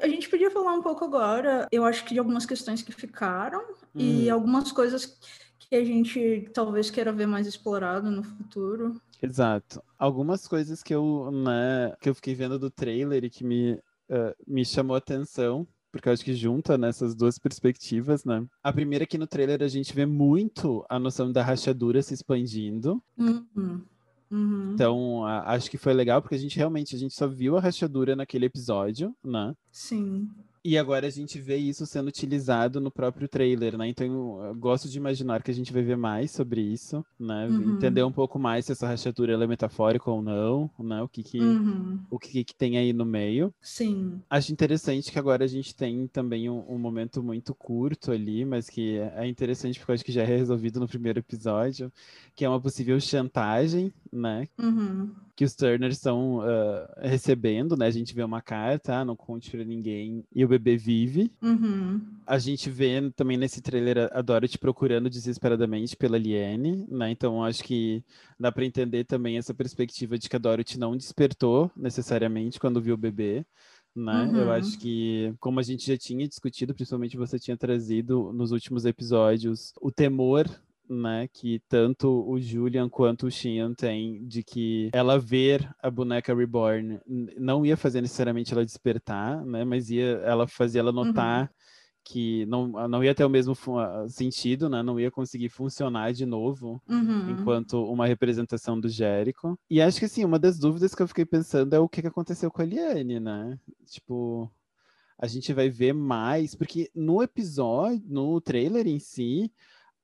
A 0.00 0.08
gente 0.08 0.28
podia 0.30 0.50
falar 0.50 0.72
um 0.74 0.82
pouco 0.82 1.04
agora, 1.04 1.68
eu 1.70 1.84
acho 1.84 2.04
que 2.04 2.14
de 2.14 2.18
algumas 2.18 2.46
questões 2.46 2.82
que 2.82 2.92
ficaram 2.92 3.62
e 3.98 4.28
Uhum. 4.28 4.32
algumas 4.32 4.72
coisas 4.72 5.18
que 5.58 5.74
a 5.76 5.84
gente 5.84 6.48
talvez 6.54 6.90
queira 6.90 7.12
ver 7.12 7.26
mais 7.26 7.46
explorado 7.46 8.10
no 8.10 8.22
futuro. 8.22 9.00
Exato. 9.22 9.82
Algumas 9.98 10.48
coisas 10.48 10.82
que 10.82 10.94
eu, 10.94 11.30
né, 11.30 11.94
que 12.00 12.08
eu 12.08 12.14
fiquei 12.14 12.34
vendo 12.34 12.58
do 12.58 12.70
trailer 12.70 13.24
e 13.24 13.30
que 13.30 13.44
me, 13.44 13.78
eh, 14.08 14.36
me 14.46 14.64
chamou 14.64 14.94
a 14.94 14.98
atenção, 14.98 15.66
porque 15.90 16.08
eu 16.08 16.12
acho 16.12 16.24
que 16.24 16.34
junta 16.34 16.78
nessas 16.78 17.14
duas 17.14 17.38
perspectivas, 17.38 18.24
né? 18.24 18.44
A 18.62 18.72
primeira 18.72 19.04
é 19.04 19.06
que 19.06 19.18
no 19.18 19.26
trailer 19.26 19.62
a 19.62 19.68
gente 19.68 19.92
vê 19.94 20.06
muito 20.06 20.84
a 20.88 20.98
noção 20.98 21.30
da 21.32 21.42
rachadura 21.42 22.00
se 22.02 22.14
expandindo. 22.14 23.02
Uhum, 23.18 23.82
uhum, 24.30 24.72
Então, 24.74 25.26
a- 25.26 25.52
acho 25.54 25.70
que 25.70 25.78
foi 25.78 25.92
legal 25.92 26.20
porque 26.22 26.34
a 26.34 26.38
gente 26.38 26.56
realmente 26.56 26.94
a 26.94 26.98
gente 26.98 27.14
só 27.14 27.26
viu 27.26 27.56
a 27.56 27.60
rachadura 27.60 28.14
naquele 28.16 28.46
episódio, 28.46 29.14
né? 29.24 29.54
sim. 29.70 30.28
E 30.62 30.76
agora 30.76 31.06
a 31.06 31.10
gente 31.10 31.40
vê 31.40 31.56
isso 31.56 31.86
sendo 31.86 32.08
utilizado 32.08 32.80
no 32.80 32.90
próprio 32.90 33.26
trailer, 33.26 33.78
né? 33.78 33.88
Então 33.88 34.44
eu 34.44 34.54
gosto 34.54 34.88
de 34.90 34.98
imaginar 34.98 35.42
que 35.42 35.50
a 35.50 35.54
gente 35.54 35.72
vai 35.72 35.82
ver 35.82 35.96
mais 35.96 36.30
sobre 36.32 36.60
isso, 36.60 37.04
né? 37.18 37.46
Uhum. 37.48 37.70
Entender 37.70 38.02
um 38.02 38.12
pouco 38.12 38.38
mais 38.38 38.66
se 38.66 38.72
essa 38.72 38.86
rachadura 38.86 39.32
é 39.42 39.46
metafórica 39.46 40.10
ou 40.10 40.20
não, 40.20 40.70
né? 40.78 41.02
O 41.02 41.08
que 41.08 41.22
que, 41.22 41.38
Uhum, 41.40 41.98
o 42.10 42.18
que 42.18 42.44
que 42.44 42.54
tem 42.54 42.76
aí 42.76 42.92
no 42.92 43.06
meio. 43.06 43.54
sim. 43.62 44.20
Acho 44.28 44.52
interessante 44.52 45.10
que 45.10 45.18
agora 45.18 45.44
a 45.44 45.48
gente 45.48 45.74
tem 45.74 46.06
também 46.06 46.48
um, 46.50 46.64
um 46.68 46.78
momento 46.78 47.22
muito 47.22 47.54
curto 47.54 48.12
ali, 48.12 48.44
mas 48.44 48.68
que 48.68 48.98
é 48.98 49.24
é 49.24 49.26
interessante 49.26 49.78
porque 49.78 49.90
eu 49.92 49.94
acho 49.94 50.04
que 50.04 50.12
já 50.12 50.22
é 50.22 50.26
resolvido 50.26 50.78
no 50.78 50.88
primeiro 50.88 51.18
episódio, 51.20 51.92
que 52.34 52.44
é 52.44 52.48
uma 52.48 52.60
possível 52.60 52.98
chantagem, 53.00 53.92
né? 54.12 54.46
Uhum, 54.58 55.14
que 55.40 55.44
os 55.46 55.54
Turners 55.54 55.96
estão 55.96 56.42
ah, 56.42 57.00
recebendo, 57.00 57.74
né? 57.74 57.86
A 57.86 57.90
gente 57.90 58.14
vê 58.14 58.22
uma 58.22 58.42
carta, 58.42 58.96
ah, 58.96 59.04
não 59.06 59.16
conte 59.16 59.50
pra 59.50 59.64
ninguém, 59.64 60.22
e 60.34 60.44
o 60.44 60.48
bebê 60.48 60.76
vive. 60.76 61.32
uhum, 61.40 61.98
A 62.26 62.38
gente 62.38 62.68
vê 62.68 63.10
também 63.12 63.38
nesse 63.38 63.62
trailer 63.62 64.10
a 64.12 64.20
Dorothy 64.20 64.58
procurando 64.58 65.08
desesperadamente 65.08 65.96
pela 65.96 66.18
Liane, 66.18 66.84
né? 66.90 67.10
Então 67.10 67.42
acho 67.42 67.64
que 67.64 68.04
dá 68.38 68.52
pra 68.52 68.66
entender 68.66 69.04
também 69.04 69.38
essa 69.38 69.54
perspectiva 69.54 70.18
de 70.18 70.28
que 70.28 70.36
a 70.36 70.38
Dorothy 70.38 70.78
não 70.78 70.94
despertou 70.94 71.70
necessariamente 71.74 72.60
quando 72.60 72.82
viu 72.82 72.92
o 72.92 72.98
bebê, 72.98 73.42
né? 73.96 74.24
Uhum. 74.24 74.36
Eu 74.36 74.52
acho 74.52 74.78
que, 74.78 75.32
como 75.40 75.58
a 75.58 75.62
gente 75.62 75.86
já 75.86 75.96
tinha 75.96 76.28
discutido, 76.28 76.74
principalmente 76.74 77.16
você 77.16 77.38
tinha 77.38 77.56
trazido 77.56 78.30
nos 78.34 78.52
últimos 78.52 78.84
episódios, 78.84 79.72
o 79.80 79.90
temor 79.90 80.46
né, 80.90 81.28
que 81.32 81.62
tanto 81.68 82.28
o 82.28 82.40
Julian 82.40 82.88
quanto 82.88 83.26
o 83.26 83.30
Xian 83.30 83.72
têm 83.72 84.26
de 84.26 84.42
que 84.42 84.90
ela 84.92 85.18
ver 85.18 85.70
a 85.80 85.88
boneca 85.88 86.34
reborn 86.34 87.00
não 87.38 87.64
ia 87.64 87.76
fazer 87.76 88.00
necessariamente 88.00 88.52
ela 88.52 88.64
despertar, 88.64 89.44
né, 89.46 89.64
mas 89.64 89.88
ia 89.88 90.20
ela 90.24 90.48
fazia 90.48 90.80
ela 90.80 90.90
notar 90.90 91.42
uhum. 91.42 91.48
que 92.04 92.44
não, 92.46 92.88
não 92.88 93.04
ia 93.04 93.14
ter 93.14 93.24
o 93.24 93.30
mesmo 93.30 93.54
sentido, 94.08 94.68
né, 94.68 94.82
não 94.82 94.98
ia 94.98 95.12
conseguir 95.12 95.48
funcionar 95.48 96.12
de 96.12 96.26
novo 96.26 96.82
uhum. 96.88 97.30
enquanto 97.30 97.84
uma 97.84 98.06
representação 98.06 98.78
do 98.78 98.88
Jericho. 98.88 99.56
E 99.70 99.80
acho 99.80 100.00
que 100.00 100.06
assim, 100.06 100.24
uma 100.24 100.40
das 100.40 100.58
dúvidas 100.58 100.92
que 100.92 101.02
eu 101.02 101.08
fiquei 101.08 101.24
pensando 101.24 101.72
é 101.72 101.78
o 101.78 101.88
que 101.88 102.04
aconteceu 102.04 102.50
com 102.50 102.62
a 102.62 102.64
Liane, 102.64 103.20
né? 103.20 103.56
Tipo, 103.86 104.50
a 105.16 105.28
gente 105.28 105.52
vai 105.52 105.68
ver 105.68 105.92
mais, 105.92 106.54
porque 106.54 106.90
no 106.94 107.22
episódio, 107.22 108.02
no 108.08 108.40
trailer 108.40 108.88
em 108.88 108.98
si, 108.98 109.52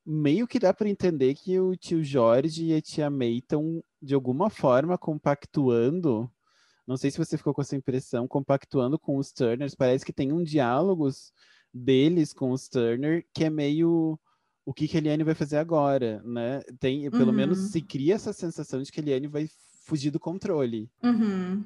meio 0.07 0.47
que 0.47 0.61
dá 0.61 0.73
para 0.73 0.89
entender 0.89 1.35
que 1.35 1.59
o 1.59 1.75
tio 1.77 2.05
Jorge 2.05 2.67
e 2.67 2.75
a 2.75 2.81
tia 2.81 3.11
May 3.11 3.39
estão, 3.39 3.83
de 4.01 4.15
alguma 4.15 4.49
forma, 4.49 4.97
compactuando. 4.97 6.31
Não 6.87 6.97
sei 6.97 7.11
se 7.11 7.19
você 7.19 7.37
ficou 7.37 7.53
com 7.53 7.63
essa 7.63 7.75
impressão, 7.75 8.29
compactuando 8.29 8.99
com 8.99 9.17
os 9.17 9.33
Turners. 9.33 9.75
Parece 9.75 10.05
que 10.05 10.13
tem 10.13 10.33
um 10.33 10.45
diálogo 10.45 11.09
deles 11.75 12.33
com 12.33 12.53
os 12.53 12.69
Turner 12.69 13.27
que 13.35 13.45
é 13.45 13.51
meio 13.51 14.19
o 14.65 14.73
que, 14.73 14.89
que 14.89 14.97
a 14.97 15.01
Eliane 15.01 15.23
vai 15.23 15.35
fazer 15.35 15.59
agora, 15.59 16.23
né? 16.25 16.61
Tem, 16.81 17.09
pelo 17.11 17.27
uhum. 17.27 17.33
menos 17.33 17.59
se 17.71 17.81
cria 17.81 18.15
essa 18.15 18.33
sensação 18.33 18.83
de 18.83 18.91
que 18.91 19.01
a 19.01 19.03
Eliane 19.03 19.29
vai 19.29 19.49
fugir 19.85 20.11
do 20.11 20.19
controle. 20.19 20.91
Uhum. 21.03 21.65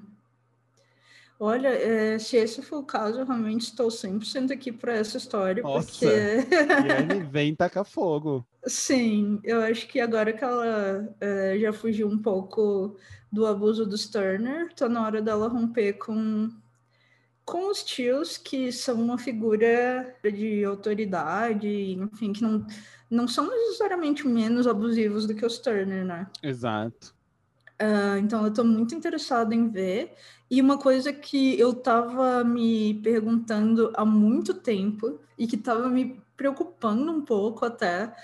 Olha, 1.42 1.68
é, 1.68 2.18
se 2.18 2.36
esse 2.36 2.60
for 2.60 2.80
o 2.80 2.84
caso, 2.84 3.20
eu 3.20 3.24
realmente 3.24 3.62
estou 3.62 3.88
100% 3.88 4.52
aqui 4.52 4.70
para 4.70 4.92
essa 4.92 5.16
história. 5.16 5.62
Nossa, 5.62 6.06
porque... 6.06 7.16
e 7.16 7.22
vem 7.32 7.54
tacar 7.54 7.82
fogo. 7.82 8.46
Sim, 8.66 9.40
eu 9.42 9.62
acho 9.62 9.88
que 9.88 9.98
agora 10.00 10.34
que 10.34 10.44
ela 10.44 11.08
é, 11.18 11.58
já 11.58 11.72
fugiu 11.72 12.06
um 12.08 12.18
pouco 12.18 12.94
do 13.32 13.46
abuso 13.46 13.86
dos 13.86 14.06
Turner, 14.06 14.66
está 14.66 14.86
na 14.86 15.02
hora 15.02 15.22
dela 15.22 15.48
romper 15.48 15.94
com, 15.94 16.50
com 17.42 17.70
os 17.70 17.82
tios, 17.84 18.36
que 18.36 18.70
são 18.70 19.00
uma 19.00 19.16
figura 19.16 20.14
de 20.22 20.62
autoridade, 20.62 21.92
enfim, 21.94 22.34
que 22.34 22.42
não, 22.42 22.66
não 23.08 23.26
são 23.26 23.48
necessariamente 23.48 24.28
menos 24.28 24.66
abusivos 24.66 25.26
do 25.26 25.34
que 25.34 25.46
os 25.46 25.58
Turner, 25.58 26.04
né? 26.04 26.26
Exato. 26.42 27.18
Uh, 27.80 28.18
então, 28.18 28.42
eu 28.42 28.48
estou 28.48 28.64
muito 28.64 28.94
interessada 28.94 29.54
em 29.54 29.68
ver. 29.68 30.14
E 30.50 30.60
uma 30.60 30.76
coisa 30.76 31.12
que 31.12 31.58
eu 31.58 31.70
estava 31.70 32.44
me 32.44 32.94
perguntando 33.02 33.92
há 33.94 34.04
muito 34.04 34.52
tempo 34.52 35.18
e 35.38 35.46
que 35.46 35.56
estava 35.56 35.88
me 35.88 36.20
preocupando 36.36 37.10
um 37.10 37.22
pouco 37.22 37.64
até 37.64 38.14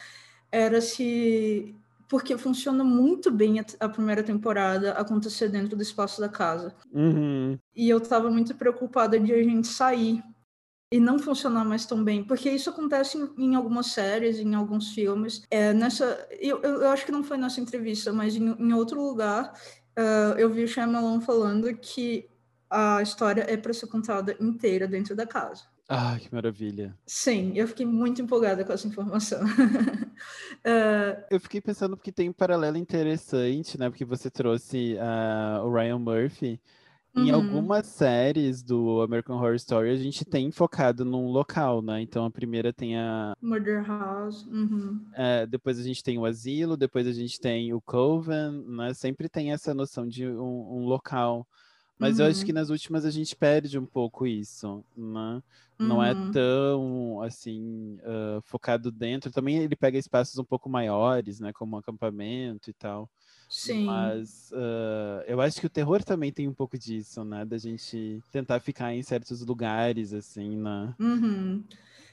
era 0.50 0.80
se 0.80 1.74
porque 2.08 2.38
funciona 2.38 2.84
muito 2.84 3.30
bem 3.30 3.56
a, 3.80 3.88
primeira 3.88 4.22
temporada 4.22 4.92
acontecer 4.92 5.48
dentro 5.48 5.76
do 5.76 5.82
espaço 5.82 6.20
da 6.20 6.28
casa. 6.28 6.72
Uhum. 6.92 7.58
E 7.74 7.88
eu 7.88 7.98
estava 7.98 8.30
muito 8.30 8.54
preocupada 8.54 9.18
de 9.18 9.32
a 9.32 9.42
gente 9.42 9.66
sair 9.66 10.22
e 10.92 11.00
não 11.00 11.18
funcionar 11.18 11.64
mais 11.64 11.84
tão 11.84 12.02
bem, 12.02 12.22
porque 12.22 12.48
isso 12.50 12.70
acontece 12.70 13.18
em, 13.18 13.50
em 13.50 13.54
algumas 13.54 13.88
séries, 13.88 14.38
em 14.38 14.54
alguns 14.54 14.92
filmes. 14.92 15.42
É, 15.50 15.72
nessa, 15.72 16.26
eu, 16.30 16.60
eu, 16.62 16.88
acho 16.88 17.04
que 17.04 17.12
não 17.12 17.24
foi 17.24 17.36
nessa 17.36 17.60
entrevista, 17.60 18.12
mas 18.12 18.36
em, 18.36 18.50
em 18.58 18.72
outro 18.72 19.02
lugar, 19.02 19.52
uh, 19.98 20.38
eu 20.38 20.48
vi 20.50 20.62
o 20.62 20.68
Shyamalan 20.68 21.20
falando 21.20 21.74
que 21.76 22.28
a 22.70 23.02
história 23.02 23.44
é 23.48 23.56
para 23.56 23.72
ser 23.72 23.86
contada 23.88 24.36
inteira 24.40 24.86
dentro 24.86 25.14
da 25.14 25.26
casa. 25.26 25.64
Ah, 25.88 26.18
que 26.20 26.32
maravilha. 26.34 26.96
Sim, 27.06 27.52
eu 27.54 27.68
fiquei 27.68 27.86
muito 27.86 28.20
empolgada 28.20 28.64
com 28.64 28.72
essa 28.72 28.88
informação. 28.88 29.44
uh... 29.44 31.24
Eu 31.30 31.38
fiquei 31.38 31.60
pensando 31.60 31.96
porque 31.96 32.10
tem 32.10 32.28
um 32.28 32.32
paralelo 32.32 32.76
interessante, 32.76 33.78
né? 33.78 33.88
Porque 33.88 34.04
você 34.04 34.28
trouxe 34.28 34.96
uh, 34.96 35.64
o 35.64 35.72
Ryan 35.72 36.00
Murphy, 36.00 36.60
em 37.16 37.30
uhum. 37.30 37.34
algumas 37.34 37.86
séries 37.86 38.62
do 38.62 39.00
American 39.00 39.36
Horror 39.36 39.54
Story, 39.54 39.90
a 39.90 39.96
gente 39.96 40.22
tem 40.24 40.50
focado 40.50 41.02
num 41.04 41.28
local, 41.28 41.80
né? 41.80 42.02
Então 42.02 42.26
a 42.26 42.30
primeira 42.30 42.72
tem 42.72 42.98
a. 42.98 43.34
Murder 43.40 43.86
House. 43.86 44.46
Uhum. 44.46 45.00
É, 45.14 45.46
depois 45.46 45.78
a 45.78 45.82
gente 45.82 46.04
tem 46.04 46.18
o 46.18 46.26
asilo, 46.26 46.76
depois 46.76 47.06
a 47.06 47.12
gente 47.12 47.40
tem 47.40 47.72
o 47.72 47.80
Coven, 47.80 48.64
né? 48.68 48.92
Sempre 48.92 49.30
tem 49.30 49.50
essa 49.50 49.72
noção 49.72 50.06
de 50.06 50.26
um, 50.26 50.76
um 50.76 50.84
local. 50.84 51.46
Mas 51.98 52.18
uhum. 52.18 52.26
eu 52.26 52.30
acho 52.30 52.44
que 52.44 52.52
uhum. 52.52 52.58
nas 52.58 52.68
últimas 52.68 53.06
a 53.06 53.10
gente 53.10 53.34
perde 53.34 53.78
um 53.78 53.86
pouco 53.86 54.26
isso, 54.26 54.84
né? 54.94 55.42
Não 55.78 56.02
é 56.02 56.12
uhum. 56.12 56.30
tão, 56.30 57.22
assim, 57.22 57.98
uh, 58.02 58.40
focado 58.42 58.90
dentro. 58.90 59.30
Também 59.30 59.56
ele 59.58 59.76
pega 59.76 59.98
espaços 59.98 60.38
um 60.38 60.44
pouco 60.44 60.68
maiores, 60.68 61.40
né? 61.40 61.52
Como 61.52 61.76
um 61.76 61.78
acampamento 61.78 62.68
e 62.68 62.72
tal. 62.74 63.08
Sim. 63.48 63.84
Mas 63.84 64.50
uh, 64.52 65.22
eu 65.26 65.40
acho 65.40 65.60
que 65.60 65.66
o 65.66 65.70
terror 65.70 66.02
também 66.02 66.32
tem 66.32 66.48
um 66.48 66.54
pouco 66.54 66.78
disso, 66.78 67.24
né? 67.24 67.44
Da 67.44 67.58
gente 67.58 68.20
tentar 68.32 68.60
ficar 68.60 68.94
em 68.94 69.02
certos 69.02 69.44
lugares, 69.44 70.12
assim, 70.12 70.56
né? 70.56 70.94
Uhum. 70.98 71.62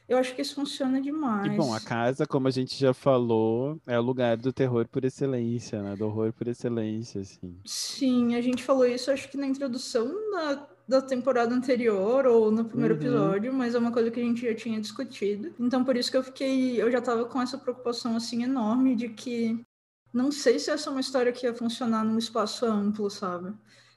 Eu 0.07 0.17
acho 0.17 0.35
que 0.35 0.41
isso 0.41 0.55
funciona 0.55 1.01
demais. 1.01 1.51
E 1.51 1.55
bom, 1.55 1.73
a 1.73 1.79
casa, 1.79 2.27
como 2.27 2.47
a 2.47 2.51
gente 2.51 2.77
já 2.77 2.93
falou, 2.93 3.79
é 3.87 3.97
o 3.97 4.01
lugar 4.01 4.35
do 4.35 4.51
terror 4.51 4.87
por 4.87 5.05
excelência, 5.05 5.81
né? 5.81 5.95
Do 5.95 6.05
horror 6.05 6.33
por 6.33 6.47
excelência, 6.47 7.21
assim. 7.21 7.55
Sim, 7.65 8.35
a 8.35 8.41
gente 8.41 8.63
falou 8.63 8.85
isso, 8.85 9.09
acho 9.09 9.29
que 9.29 9.37
na 9.37 9.47
introdução 9.47 10.13
da, 10.31 10.67
da 10.87 11.01
temporada 11.01 11.55
anterior 11.55 12.25
ou 12.27 12.51
no 12.51 12.65
primeiro 12.65 12.95
uhum. 12.95 13.01
episódio, 13.01 13.53
mas 13.53 13.75
é 13.75 13.79
uma 13.79 13.91
coisa 13.91 14.11
que 14.11 14.19
a 14.19 14.23
gente 14.23 14.41
já 14.41 14.53
tinha 14.53 14.79
discutido. 14.79 15.53
Então, 15.57 15.85
por 15.85 15.95
isso 15.95 16.11
que 16.11 16.17
eu 16.17 16.23
fiquei, 16.23 16.81
eu 16.81 16.91
já 16.91 17.01
tava 17.01 17.25
com 17.25 17.41
essa 17.41 17.57
preocupação, 17.57 18.17
assim, 18.17 18.43
enorme 18.43 18.95
de 18.95 19.07
que 19.07 19.65
não 20.13 20.31
sei 20.31 20.59
se 20.59 20.69
essa 20.71 20.89
é 20.89 20.91
uma 20.91 21.01
história 21.01 21.31
que 21.31 21.45
ia 21.45 21.53
funcionar 21.55 22.03
num 22.05 22.17
espaço 22.17 22.65
amplo, 22.65 23.09
sabe? 23.09 23.53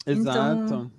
Exato. 0.06 0.62
Então, 0.64 0.92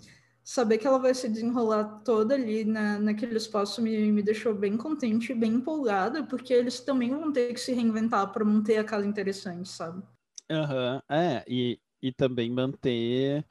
saber 0.43 0.77
que 0.77 0.87
ela 0.87 0.99
vai 0.99 1.13
se 1.13 1.27
desenrolar 1.27 2.01
toda 2.05 2.35
ali 2.35 2.63
na, 2.63 2.99
naquele 2.99 3.35
espaço 3.37 3.81
me, 3.81 4.11
me 4.11 4.23
deixou 4.23 4.53
bem 4.55 4.77
contente, 4.77 5.33
bem 5.33 5.55
empolgada, 5.55 6.23
porque 6.23 6.53
eles 6.53 6.79
também 6.79 7.09
vão 7.09 7.31
ter 7.31 7.53
que 7.53 7.59
se 7.59 7.73
reinventar 7.73 8.31
para 8.31 8.45
manter 8.45 8.77
a 8.77 8.83
casa 8.83 9.05
interessante, 9.05 9.67
sabe? 9.69 10.03
Aham, 10.49 11.01
uhum. 11.09 11.15
é, 11.17 11.43
e, 11.47 11.79
e 12.01 12.11
também 12.13 12.49
manter 12.49 13.45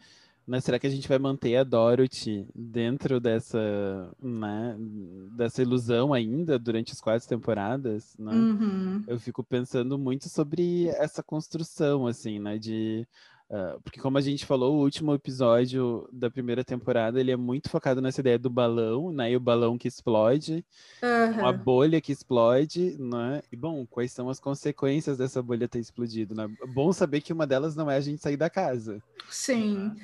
mas 0.46 0.62
será 0.64 0.78
que 0.78 0.86
a 0.86 0.90
gente 0.90 1.08
vai 1.08 1.18
manter 1.18 1.56
a 1.56 1.64
Dorothy 1.64 2.46
dentro 2.54 3.18
dessa, 3.18 4.10
né, 4.22 4.76
dessa 5.36 5.60
ilusão 5.60 6.14
ainda 6.14 6.56
durante 6.58 6.92
as 6.92 7.00
quatro 7.00 7.28
temporadas, 7.28 8.14
né? 8.16 8.32
Uhum. 8.32 9.04
Eu 9.08 9.18
fico 9.18 9.42
pensando 9.42 9.98
muito 9.98 10.28
sobre 10.28 10.86
essa 10.90 11.22
construção, 11.22 12.06
assim, 12.06 12.38
né, 12.38 12.58
de... 12.58 13.06
Uh, 13.48 13.80
porque 13.80 14.00
como 14.00 14.18
a 14.18 14.20
gente 14.20 14.44
falou, 14.44 14.74
o 14.74 14.82
último 14.82 15.14
episódio 15.14 16.08
da 16.12 16.28
primeira 16.28 16.64
temporada, 16.64 17.20
ele 17.20 17.30
é 17.30 17.36
muito 17.36 17.70
focado 17.70 18.00
nessa 18.00 18.20
ideia 18.20 18.36
do 18.36 18.50
balão, 18.50 19.12
né, 19.12 19.30
e 19.30 19.36
o 19.36 19.40
balão 19.40 19.78
que 19.78 19.86
explode, 19.86 20.64
uhum. 21.00 21.46
a 21.46 21.52
bolha 21.52 22.00
que 22.00 22.10
explode, 22.10 22.96
né, 22.98 23.42
e 23.52 23.56
bom, 23.56 23.86
quais 23.86 24.10
são 24.10 24.28
as 24.28 24.40
consequências 24.40 25.18
dessa 25.18 25.40
bolha 25.40 25.68
ter 25.68 25.78
explodido, 25.78 26.34
né? 26.34 26.48
Bom 26.74 26.92
saber 26.92 27.20
que 27.20 27.32
uma 27.32 27.46
delas 27.46 27.76
não 27.76 27.88
é 27.88 27.96
a 27.96 28.00
gente 28.00 28.20
sair 28.20 28.36
da 28.36 28.50
casa. 28.50 29.00
Sim, 29.30 29.94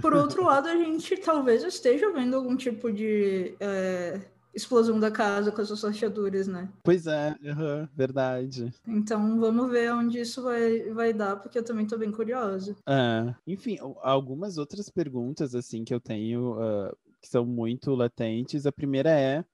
por 0.00 0.14
outro 0.14 0.44
lado, 0.44 0.68
a 0.68 0.76
gente 0.76 1.16
talvez 1.18 1.62
esteja 1.62 2.10
vendo 2.12 2.34
algum 2.34 2.56
tipo 2.56 2.92
de 2.92 3.54
é, 3.60 4.20
explosão 4.54 4.98
da 4.98 5.10
casa 5.10 5.52
com 5.52 5.62
essas 5.62 5.80
fechaduras, 5.80 6.48
né? 6.48 6.68
Pois 6.82 7.06
é, 7.06 7.36
uhum, 7.42 7.88
verdade. 7.94 8.72
Então 8.86 9.38
vamos 9.38 9.70
ver 9.70 9.92
onde 9.92 10.20
isso 10.20 10.42
vai, 10.42 10.90
vai 10.92 11.12
dar, 11.12 11.36
porque 11.36 11.58
eu 11.58 11.64
também 11.64 11.86
tô 11.86 11.96
bem 11.96 12.10
curiosa. 12.10 12.76
É, 12.86 13.34
enfim, 13.46 13.78
algumas 14.02 14.58
outras 14.58 14.88
perguntas 14.88 15.54
assim 15.54 15.84
que 15.84 15.94
eu 15.94 16.00
tenho 16.00 16.54
uh, 16.54 16.96
que 17.20 17.28
são 17.28 17.44
muito 17.44 17.94
latentes. 17.94 18.66
A 18.66 18.72
primeira 18.72 19.10
é 19.10 19.44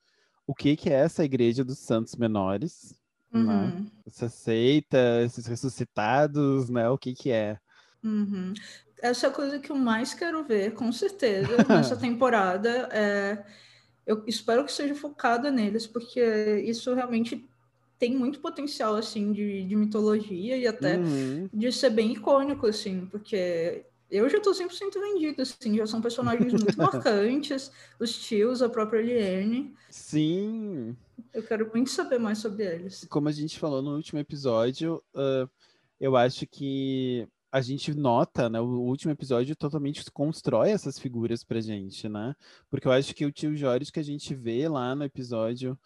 o 0.47 0.55
que, 0.55 0.75
que 0.75 0.91
é 0.91 0.95
essa 0.95 1.25
igreja 1.25 1.63
dos 1.63 1.79
santos 1.79 2.17
menores? 2.17 2.99
Né? 3.33 3.41
Uhum. 3.41 3.47
Né? 3.47 3.87
Essa 4.07 4.29
seita, 4.29 5.23
esses 5.23 5.47
ressuscitados, 5.47 6.69
né? 6.71 6.89
O 6.89 6.99
que 6.99 7.15
que 7.15 7.31
é? 7.31 7.59
Uhum 8.03 8.55
essa 9.03 9.27
é 9.27 9.31
a 9.31 9.33
coisa 9.33 9.59
que 9.59 9.71
eu 9.71 9.77
mais 9.77 10.15
quero 10.15 10.45
ver, 10.45 10.75
com 10.75 10.91
certeza, 10.93 11.49
nessa 11.69 11.97
temporada. 11.97 12.89
É, 12.93 13.45
eu 14.07 14.25
espero 14.27 14.65
que 14.65 14.73
seja 14.73 14.95
focada 14.95 15.51
neles, 15.51 15.87
porque 15.87 16.21
isso 16.67 16.93
realmente 16.95 17.47
tem 17.99 18.17
muito 18.17 18.41
potencial, 18.41 18.97
assim, 18.97 19.33
de, 19.33 19.65
de 19.65 19.77
mitologia 19.77 20.57
e 20.57 20.67
até 20.67 20.97
uhum. 20.97 21.49
de 21.53 21.71
ser 21.71 21.91
bem 21.91 22.13
icônico, 22.13 22.67
assim, 22.67 23.07
porque 23.11 23.85
eu 24.11 24.29
já 24.29 24.41
tô 24.41 24.53
100% 24.53 24.95
vendido, 24.95 25.43
assim, 25.43 25.77
já 25.77 25.87
são 25.87 26.01
personagens 26.01 26.53
muito 26.53 26.77
marcantes, 26.79 27.71
os 27.99 28.19
tios, 28.19 28.63
a 28.63 28.69
própria 28.69 29.03
Liane. 29.03 29.75
Sim! 29.91 30.97
Eu 31.33 31.43
quero 31.43 31.71
muito 31.73 31.91
saber 31.91 32.19
mais 32.19 32.39
sobre 32.39 32.65
eles. 32.65 33.07
Como 33.09 33.29
a 33.29 33.33
gente 33.33 33.59
falou 33.59 33.83
no 33.83 33.95
último 33.95 34.19
episódio, 34.19 35.03
uh, 35.15 35.49
eu 36.01 36.17
acho 36.17 36.47
que 36.47 37.29
a 37.53 37.61
gente 37.61 37.95
nota, 37.95 38.49
né? 38.49 38.61
O 38.61 38.81
último 38.81 39.13
episódio 39.13 39.57
totalmente 39.57 40.09
constrói 40.13 40.71
essas 40.71 40.99
figuras 40.99 41.43
pra 41.43 41.61
gente, 41.61 42.09
né? 42.09 42.35
Porque 42.71 42.87
eu 42.87 42.93
acho 42.93 43.15
que 43.15 43.27
o 43.27 43.33
tio 43.33 43.57
Jorge 43.57 43.91
que 43.91 44.01
a 44.01 44.05
gente 44.05 44.35
vê 44.35 44.69
lá 44.69 44.95
no 44.95 45.05
episódio 45.05 45.79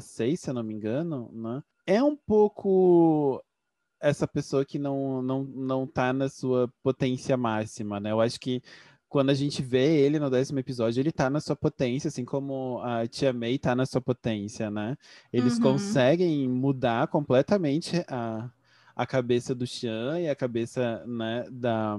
6, 0.00 0.38
uh, 0.38 0.42
se 0.42 0.50
eu 0.50 0.54
não 0.54 0.62
me 0.62 0.74
engano, 0.74 1.30
né? 1.32 1.62
É 1.86 2.02
um 2.02 2.16
pouco 2.16 3.42
essa 4.00 4.26
pessoa 4.26 4.64
que 4.64 4.78
não, 4.78 5.20
não, 5.20 5.44
não 5.44 5.86
tá 5.86 6.12
na 6.12 6.28
sua 6.28 6.72
potência 6.82 7.36
máxima, 7.36 7.98
né? 7.98 8.12
Eu 8.12 8.20
acho 8.20 8.38
que 8.38 8.62
quando 9.08 9.30
a 9.30 9.34
gente 9.34 9.60
vê 9.60 9.98
ele 9.98 10.20
no 10.20 10.30
décimo 10.30 10.60
episódio, 10.60 11.00
ele 11.00 11.10
tá 11.10 11.28
na 11.28 11.40
sua 11.40 11.56
potência, 11.56 12.06
assim 12.06 12.24
como 12.24 12.80
a 12.80 13.08
Tia 13.08 13.32
May 13.32 13.58
tá 13.58 13.74
na 13.74 13.84
sua 13.84 14.00
potência, 14.00 14.70
né? 14.70 14.96
Eles 15.32 15.56
uhum. 15.56 15.62
conseguem 15.62 16.48
mudar 16.48 17.08
completamente 17.08 18.04
a, 18.08 18.48
a 18.94 19.06
cabeça 19.06 19.54
do 19.54 19.66
Xian 19.66 20.20
e 20.20 20.28
a 20.28 20.34
cabeça 20.34 21.04
né, 21.06 21.46
da 21.50 21.98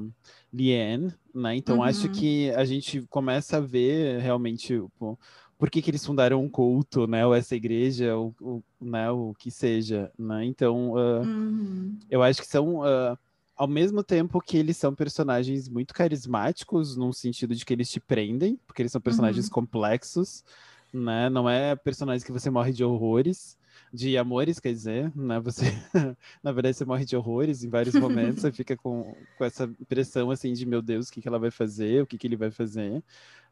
Lien, 0.54 1.12
né? 1.34 1.56
Então 1.56 1.78
uhum. 1.78 1.84
acho 1.84 2.10
que 2.10 2.52
a 2.52 2.66
gente 2.66 3.02
começa 3.10 3.58
a 3.58 3.62
ver 3.62 4.20
realmente 4.20 4.68
tipo, 4.68 5.20
por 5.58 5.70
que, 5.70 5.82
que 5.82 5.92
eles 5.92 6.06
fundaram 6.06 6.44
um 6.44 6.50
culto, 6.50 7.08
né? 7.08 7.26
Ou 7.26 7.34
essa 7.34 7.56
igreja, 7.56 8.16
ou, 8.16 8.36
ou 8.42 8.64
né? 8.80 9.10
o 9.12 9.34
que 9.38 9.52
seja, 9.52 10.12
né? 10.18 10.46
Então 10.46 10.92
uh, 10.94 11.22
uhum. 11.22 11.98
eu 12.10 12.24
acho 12.24 12.42
que 12.42 12.48
são 12.48 12.80
uh, 12.80 13.18
ao 13.56 13.68
mesmo 13.68 14.04
tempo 14.04 14.42
que 14.42 14.58
eles 14.58 14.76
são 14.76 14.96
personagens 14.96 15.70
muito 15.70 15.94
carismáticos, 15.94 16.98
no 16.98 17.14
sentido 17.14 17.54
de 17.54 17.64
que 17.64 17.72
eles 17.72 17.92
te 17.92 18.00
prendem, 18.00 18.60
porque 18.66 18.82
eles 18.82 18.92
são 18.92 19.00
personagens 19.00 19.46
uhum. 19.46 19.52
complexos, 19.52 20.44
né? 20.92 21.30
Não 21.30 21.48
é 21.48 21.76
personagens 21.76 22.24
que 22.24 22.32
você 22.32 22.50
morre 22.50 22.74
de 22.74 22.84
horrores, 22.84 23.56
de 23.94 24.18
amores, 24.18 24.60
quer 24.60 24.72
dizer, 24.72 25.12
né? 25.16 25.40
Você, 25.42 25.66
na 26.42 26.52
verdade, 26.52 26.78
você 26.78 26.86
morre 26.86 27.04
de 27.04 27.16
horrores 27.16 27.64
em 27.64 27.70
vários 27.70 27.96
momentos, 27.96 28.42
você 28.42 28.52
fica 28.52 28.78
com, 28.78 29.16
com 29.38 29.44
essa 29.44 29.66
impressão, 29.66 30.32
assim, 30.32 30.54
de 30.54 30.66
meu 30.66 30.82
Deus, 30.82 31.10
o 31.10 31.12
que, 31.12 31.22
que 31.22 31.28
ela 31.28 31.40
vai 31.40 31.52
fazer, 31.52 32.02
o 32.02 32.08
que, 32.08 32.18
que 32.18 32.26
ele 32.28 32.38
vai 32.38 32.52
fazer. 32.52 33.04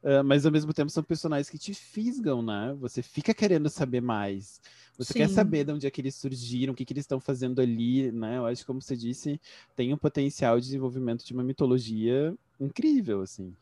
Uh, 0.02 0.24
mas, 0.24 0.46
ao 0.46 0.52
mesmo 0.52 0.74
tempo, 0.74 0.90
são 0.90 1.04
personagens 1.04 1.50
que 1.50 1.58
te 1.58 1.74
fisgam, 1.74 2.42
né? 2.42 2.74
Você 2.80 3.02
fica 3.02 3.34
querendo 3.34 3.70
saber 3.70 4.02
mais. 4.02 4.62
Você 4.98 5.12
Sim. 5.12 5.20
quer 5.20 5.30
saber 5.30 5.66
de 5.66 5.74
onde 5.74 5.86
é 5.86 5.92
que 5.92 6.00
eles 6.00 6.16
surgiram, 6.16 6.72
o 6.72 6.76
que, 6.76 6.86
que 6.86 6.94
eles 6.94 7.04
estão 7.04 7.20
fazendo 7.20 7.60
ali, 7.60 8.10
né? 8.12 8.38
Eu 8.38 8.46
acho 8.46 8.62
que, 8.62 8.68
como 8.68 8.82
você 8.82 8.96
disse, 8.96 9.40
tem 9.76 9.94
um 9.94 9.98
potencial 9.98 10.58
de 10.58 10.68
desenvolvimento 10.68 11.26
de 11.26 11.34
uma 11.34 11.44
mitologia 11.44 12.34
incrível, 12.60 13.22
assim. 13.22 13.54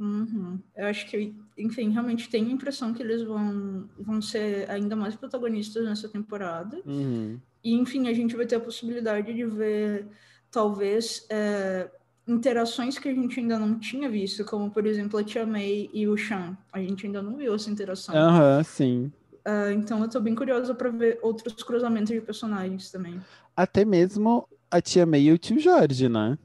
Uhum. 0.00 0.58
Eu 0.74 0.86
acho 0.86 1.06
que, 1.06 1.34
enfim, 1.58 1.90
realmente 1.90 2.30
tenho 2.30 2.48
a 2.48 2.52
impressão 2.52 2.94
que 2.94 3.02
eles 3.02 3.22
vão, 3.22 3.86
vão 3.98 4.22
ser 4.22 4.68
ainda 4.70 4.96
mais 4.96 5.14
protagonistas 5.14 5.84
nessa 5.84 6.08
temporada. 6.08 6.80
Uhum. 6.86 7.38
E, 7.62 7.74
enfim, 7.74 8.08
a 8.08 8.14
gente 8.14 8.34
vai 8.34 8.46
ter 8.46 8.56
a 8.56 8.60
possibilidade 8.60 9.34
de 9.34 9.44
ver, 9.44 10.06
talvez, 10.50 11.26
é, 11.28 11.90
interações 12.26 12.98
que 12.98 13.10
a 13.10 13.14
gente 13.14 13.38
ainda 13.38 13.58
não 13.58 13.78
tinha 13.78 14.08
visto, 14.08 14.42
como, 14.46 14.70
por 14.70 14.86
exemplo, 14.86 15.20
a 15.20 15.24
Tia 15.24 15.44
May 15.44 15.90
e 15.92 16.08
o 16.08 16.16
Sean. 16.16 16.56
A 16.72 16.80
gente 16.80 17.04
ainda 17.04 17.20
não 17.20 17.36
viu 17.36 17.54
essa 17.54 17.70
interação. 17.70 18.16
Aham, 18.16 18.56
uhum, 18.56 18.64
sim. 18.64 19.12
Uh, 19.46 19.72
então 19.72 20.02
eu 20.02 20.08
tô 20.08 20.20
bem 20.20 20.34
curiosa 20.34 20.74
para 20.74 20.90
ver 20.90 21.18
outros 21.22 21.62
cruzamentos 21.62 22.10
de 22.12 22.20
personagens 22.20 22.90
também. 22.90 23.20
Até 23.56 23.84
mesmo 23.84 24.46
a 24.70 24.80
tia 24.80 25.04
May 25.04 25.22
e 25.22 25.32
o 25.32 25.38
tio 25.38 25.58
Jorge, 25.58 26.08
né? 26.08 26.38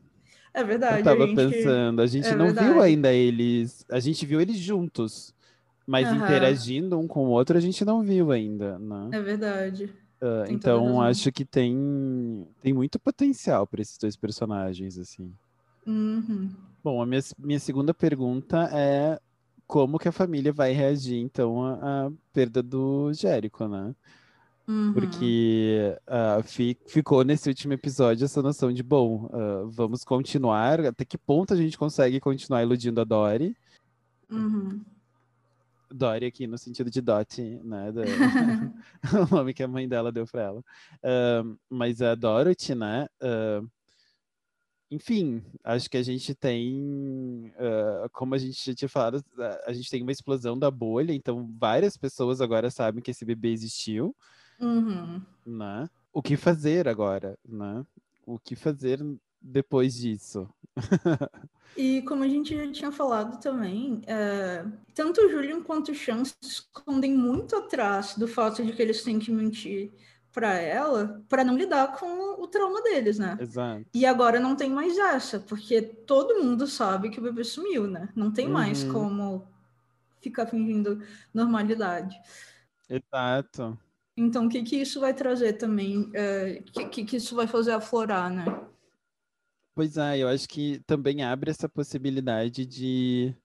É 0.55 0.63
verdade. 0.63 0.99
Eu 0.99 1.03
tava 1.03 1.25
a 1.25 1.27
gente... 1.27 1.35
pensando, 1.35 2.01
a 2.01 2.07
gente 2.07 2.27
é 2.27 2.35
não 2.35 2.45
verdade. 2.45 2.67
viu 2.67 2.81
ainda 2.81 3.13
eles. 3.13 3.85
A 3.91 3.99
gente 3.99 4.25
viu 4.25 4.39
eles 4.39 4.57
juntos. 4.57 5.35
Mas 5.85 6.09
uhum. 6.09 6.15
interagindo 6.15 6.97
um 6.97 7.07
com 7.07 7.25
o 7.25 7.29
outro, 7.29 7.57
a 7.57 7.61
gente 7.61 7.83
não 7.85 8.01
viu 8.01 8.31
ainda, 8.31 8.79
né? 8.79 9.09
É 9.11 9.21
verdade. 9.21 9.85
Uh, 10.21 10.49
então 10.49 10.99
acho 11.01 11.31
que 11.31 11.45
tem, 11.45 12.47
tem 12.61 12.73
muito 12.73 12.97
potencial 12.97 13.67
para 13.67 13.81
esses 13.81 13.97
dois 13.97 14.15
personagens, 14.15 14.97
assim. 14.97 15.31
Uhum. 15.85 16.49
Bom, 16.83 17.01
a 17.01 17.05
minha, 17.05 17.21
minha 17.37 17.59
segunda 17.59 17.93
pergunta 17.93 18.67
é 18.73 19.19
como 19.67 19.99
que 19.99 20.07
a 20.07 20.11
família 20.11 20.51
vai 20.51 20.71
reagir, 20.71 21.19
então, 21.19 21.63
à, 21.63 22.07
à 22.07 22.11
perda 22.33 22.63
do 22.63 23.11
Jérico, 23.13 23.67
né? 23.67 23.93
Uhum. 24.67 24.93
Porque 24.93 25.95
uh, 26.07 26.41
fi, 26.43 26.77
ficou 26.87 27.23
nesse 27.23 27.47
último 27.49 27.73
episódio 27.73 28.25
essa 28.25 28.41
noção 28.41 28.73
de, 28.73 28.81
bom, 28.81 29.25
uh, 29.25 29.69
vamos 29.69 30.03
continuar, 30.03 30.79
até 30.85 31.05
que 31.05 31.17
ponto 31.17 31.53
a 31.53 31.57
gente 31.57 31.77
consegue 31.77 32.19
continuar 32.19 32.63
iludindo 32.63 32.99
a 32.99 33.03
Dory? 33.03 33.55
Uhum. 34.29 34.83
Dory 35.91 36.25
aqui 36.25 36.47
no 36.47 36.57
sentido 36.57 36.89
de 36.89 36.99
Dot, 36.99 37.41
né? 37.63 37.91
Do... 37.91 38.01
o 39.31 39.35
nome 39.35 39.53
que 39.53 39.61
a 39.61 39.67
mãe 39.67 39.87
dela 39.87 40.11
deu 40.11 40.25
para 40.25 40.41
ela. 40.41 40.59
Uh, 40.59 41.57
mas 41.69 42.01
a 42.01 42.15
Dorothy, 42.15 42.73
né? 42.73 43.07
Enfim, 44.89 45.43
acho 45.63 45.89
que 45.89 45.97
a 45.97 46.03
gente 46.03 46.35
tem, 46.35 47.51
uh, 47.57 48.07
como 48.13 48.35
a 48.35 48.37
gente 48.37 48.63
já 48.63 48.73
tinha 48.73 48.87
falado, 48.87 49.23
a 49.65 49.73
gente 49.73 49.89
tem 49.89 50.01
uma 50.03 50.11
explosão 50.11 50.57
da 50.57 50.69
bolha, 50.69 51.11
então 51.11 51.51
várias 51.59 51.97
pessoas 51.97 52.39
agora 52.39 52.69
sabem 52.69 53.01
que 53.01 53.09
esse 53.09 53.25
bebê 53.25 53.49
existiu, 53.49 54.15
uhum. 54.59 55.21
né? 55.45 55.89
O 56.13 56.21
que 56.21 56.37
fazer 56.37 56.87
agora, 56.87 57.37
né? 57.47 57.85
O 58.25 58.39
que 58.39 58.55
fazer 58.55 58.99
depois 59.41 59.95
disso? 59.95 60.49
e 61.77 62.01
como 62.03 62.23
a 62.23 62.27
gente 62.27 62.55
já 62.55 62.71
tinha 62.71 62.91
falado 62.91 63.39
também, 63.39 64.01
é, 64.07 64.65
tanto 64.93 65.21
o 65.21 65.29
Julian 65.29 65.61
quanto 65.61 65.91
o 65.91 65.95
Sean 65.95 66.23
se 66.25 66.35
escondem 66.41 67.15
muito 67.15 67.55
atrás 67.55 68.15
do 68.17 68.27
fato 68.27 68.63
de 68.63 68.73
que 68.73 68.81
eles 68.81 69.03
têm 69.03 69.19
que 69.19 69.31
mentir 69.31 69.91
para 70.35 70.53
ela 70.53 71.23
para 71.29 71.45
não 71.45 71.57
lidar 71.57 71.97
com 71.97 72.41
o 72.41 72.47
trauma 72.47 72.81
deles, 72.81 73.17
né? 73.17 73.37
Exato. 73.39 73.85
E 73.93 74.05
agora 74.05 74.37
não 74.37 74.53
tem 74.53 74.69
mais 74.69 74.97
essa, 74.97 75.39
porque 75.39 75.81
todo 75.81 76.43
mundo 76.43 76.67
sabe 76.67 77.09
que 77.09 77.19
o 77.19 77.23
bebê 77.23 77.43
sumiu, 77.43 77.87
né? 77.87 78.09
Não 78.13 78.31
tem 78.31 78.47
uhum. 78.47 78.53
mais 78.53 78.83
como 78.83 79.47
ficar 80.19 80.45
fingindo 80.45 81.01
normalidade. 81.33 82.19
Exato. 82.89 83.77
Então, 84.17 84.45
o 84.45 84.49
que, 84.49 84.63
que 84.63 84.77
isso 84.77 84.99
vai 84.99 85.13
trazer 85.13 85.53
também? 85.53 86.03
O 86.03 86.11
é, 86.13 86.61
que, 86.89 87.03
que 87.03 87.17
isso 87.17 87.35
vai 87.35 87.47
fazer 87.47 87.71
aflorar, 87.71 88.31
né? 88.31 88.45
Pois 89.73 89.97
é, 89.97 90.19
eu 90.19 90.29
acho 90.29 90.47
que 90.47 90.79
também 90.87 91.21
abre 91.21 91.51
essa 91.51 91.67
possibilidade 91.67 92.65
de 92.65 93.35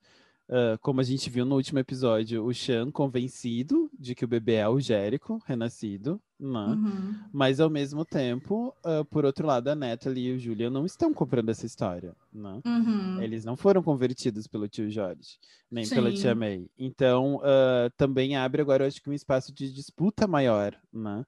Uh, 0.51 0.77
como 0.81 1.01
a 1.01 1.05
gente 1.05 1.31
viu 1.31 1.45
no 1.45 1.55
último 1.55 1.79
episódio, 1.79 2.45
o 2.45 2.53
Sean 2.53 2.91
convencido 2.91 3.89
de 3.97 4.17
que 4.17 4.25
o 4.25 4.29
bebê 4.29 4.55
é 4.55 4.69
o 4.69 4.81
Jérico, 4.81 5.41
renascido, 5.47 6.21
né? 6.41 6.67
Uhum. 6.67 7.15
mas 7.33 7.61
ao 7.61 7.71
mesmo 7.71 8.05
tempo, 8.05 8.75
uh, 8.85 9.05
por 9.05 9.25
outro 9.25 9.47
lado, 9.47 9.69
a 9.69 9.77
Natalie 9.77 10.31
e 10.31 10.35
o 10.35 10.39
Julian 10.41 10.71
não 10.71 10.85
estão 10.85 11.15
comprando 11.15 11.51
essa 11.51 11.67
história. 11.67 12.17
Né? 12.33 12.61
Uhum. 12.67 13.23
Eles 13.23 13.45
não 13.45 13.57
foram 13.57 13.81
convertidos 13.81 14.49
pelo 14.49 14.67
tio 14.67 14.91
Jorge, 14.91 15.39
nem 15.71 15.85
Sim. 15.85 15.95
pela 15.95 16.13
tia 16.13 16.35
May. 16.35 16.69
Então, 16.77 17.37
uh, 17.37 17.89
também 17.97 18.35
abre 18.35 18.61
agora, 18.61 18.83
eu 18.83 18.89
acho 18.89 19.01
que 19.01 19.09
um 19.09 19.13
espaço 19.13 19.55
de 19.55 19.73
disputa 19.73 20.27
maior, 20.27 20.77
né? 20.93 21.25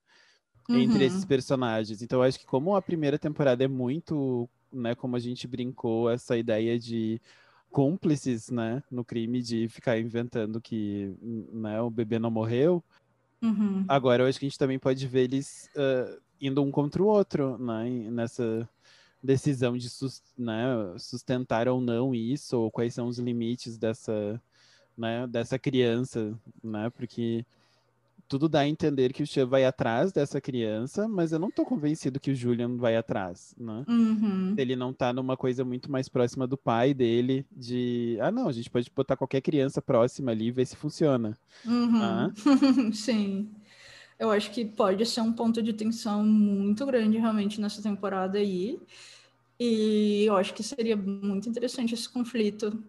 Entre 0.69 0.99
uhum. 0.99 1.07
esses 1.07 1.25
personagens. 1.25 2.03
Então, 2.03 2.19
eu 2.19 2.25
acho 2.25 2.41
que 2.41 2.47
como 2.47 2.75
a 2.75 2.83
primeira 2.83 3.21
temporada 3.21 3.63
é 3.63 3.69
muito, 3.69 4.51
né, 4.73 4.97
como 4.97 5.15
a 5.15 5.21
gente 5.21 5.47
brincou, 5.47 6.11
essa 6.11 6.37
ideia 6.37 6.77
de 6.77 7.21
cúmplices, 7.73 8.51
né, 8.51 8.83
no 8.91 9.05
crime 9.05 9.43
de 9.43 9.67
ficar 9.69 9.99
inventando 9.99 10.61
que 10.61 11.17
né, 11.53 11.81
o 11.81 11.91
bebê 11.91 12.19
não 12.19 12.31
morreu. 12.31 12.85
Uhum. 13.43 13.85
Agora 13.89 14.23
eu 14.23 14.29
acho 14.29 14.39
que 14.39 14.47
a 14.47 14.49
gente 14.49 14.59
também 14.59 14.79
pode 14.79 15.05
ver 15.09 15.23
eles 15.23 15.69
uh, 15.75 16.21
indo 16.41 16.63
um 16.63 16.71
contra 16.71 17.03
o 17.03 17.07
outro, 17.07 17.59
né, 17.59 17.89
nessa 18.11 18.69
decisão 19.23 19.77
de 19.77 19.89
né, 20.37 20.65
sustentar 20.99 21.67
ou 21.67 21.81
não 21.81 22.15
isso, 22.15 22.59
ou 22.59 22.71
quais 22.71 22.93
são 22.93 23.09
os 23.09 23.19
limites 23.19 23.79
dessa, 23.79 24.41
né, 24.97 25.27
dessa 25.27 25.59
criança, 25.59 26.39
né, 26.63 26.91
porque 26.91 27.45
tudo 28.29 28.49
dá 28.49 28.61
a 28.61 28.69
entender 28.69 29.13
que 29.13 29.23
o 29.23 29.27
Xia 29.27 29.45
vai 29.45 29.65
atrás 29.65 30.13
dessa 30.13 30.41
criança, 30.41 31.07
mas 31.07 31.33
eu 31.33 31.39
não 31.39 31.51
tô 31.51 31.65
convencido 31.65 32.19
que 32.19 32.31
o 32.31 32.35
Julian 32.35 32.77
vai 32.77 32.97
atrás, 32.97 33.55
né? 33.59 33.85
Uhum. 33.89 34.55
Ele 34.57 34.75
não 34.75 34.93
tá 34.93 35.13
numa 35.13 35.37
coisa 35.37 35.65
muito 35.65 35.91
mais 35.91 36.09
próxima 36.09 36.47
do 36.47 36.57
pai 36.57 36.95
dele, 36.95 37.45
de, 37.51 38.17
ah, 38.21 38.31
não, 38.31 38.49
a 38.49 38.53
gente 38.53 38.71
pode 38.71 38.91
botar 38.95 39.17
qualquer 39.17 39.41
criança 39.41 39.83
próxima 39.83 40.31
ali 40.31 40.47
e 40.47 40.51
ver 40.51 40.67
se 40.67 40.77
funciona. 40.77 41.37
Uhum. 41.65 42.03
Ah? 42.03 42.31
Sim. 42.95 43.51
Eu 44.19 44.31
acho 44.31 44.51
que 44.51 44.65
pode 44.65 45.05
ser 45.05 45.21
um 45.21 45.33
ponto 45.33 45.63
de 45.63 45.73
tensão 45.73 46.25
muito 46.25 46.87
grande 46.87 47.19
realmente 47.19 47.61
nessa 47.61 47.83
temporada 47.83 48.39
aí. 48.39 48.79
E 49.59 50.25
eu 50.25 50.37
acho 50.37 50.55
que 50.55 50.63
seria 50.63 50.97
muito 50.97 51.49
interessante 51.49 51.95
esse 51.95 52.09
conflito 52.09 52.83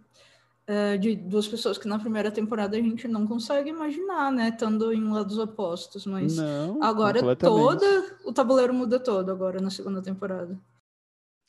é, 0.65 0.97
de 0.97 1.15
duas 1.15 1.47
pessoas 1.47 1.77
que 1.77 1.87
na 1.87 1.99
primeira 1.99 2.31
temporada 2.31 2.77
a 2.77 2.81
gente 2.81 3.07
não 3.07 3.27
consegue 3.27 3.69
imaginar, 3.69 4.31
né? 4.31 4.49
Estando 4.49 4.93
em 4.93 5.03
lados 5.09 5.37
opostos, 5.37 6.05
mas 6.05 6.37
não, 6.37 6.81
agora 6.81 7.35
toda 7.35 8.17
o 8.25 8.31
tabuleiro 8.31 8.73
muda 8.73 8.99
todo 8.99 9.29
agora 9.29 9.59
na 9.59 9.69
segunda 9.69 10.01
temporada. 10.01 10.57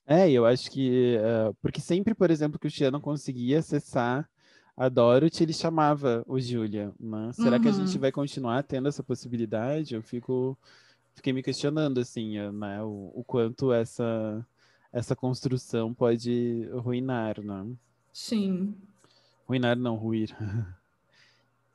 É, 0.06 0.30
eu 0.30 0.44
acho 0.44 0.70
que 0.70 1.16
uh, 1.16 1.54
porque 1.62 1.80
sempre, 1.80 2.14
por 2.14 2.30
exemplo, 2.30 2.58
que 2.58 2.66
o 2.66 2.70
Tia 2.70 2.90
não 2.90 3.00
conseguia 3.00 3.60
acessar 3.60 4.28
a 4.76 4.88
Dorothy, 4.88 5.44
ele 5.44 5.52
chamava 5.52 6.24
o 6.26 6.38
Julia. 6.38 6.92
Né? 6.98 7.30
Será 7.32 7.56
uhum. 7.56 7.62
que 7.62 7.68
a 7.68 7.72
gente 7.72 7.94
uhum. 7.94 8.00
vai 8.00 8.12
continuar 8.12 8.62
tendo 8.64 8.88
essa 8.88 9.02
possibilidade? 9.02 9.94
Eu 9.94 10.02
fico 10.02 10.58
fiquei 11.14 11.32
me 11.32 11.42
questionando 11.42 12.00
assim, 12.00 12.36
né? 12.50 12.82
O, 12.82 13.12
o 13.14 13.24
quanto 13.24 13.72
essa 13.72 14.44
essa 14.92 15.16
construção 15.16 15.94
pode 15.94 16.68
ruinar, 16.72 17.40
né? 17.40 17.66
Sim. 18.12 18.74
Ruinar 19.46 19.76
não, 19.76 19.94
ruir. 19.96 20.34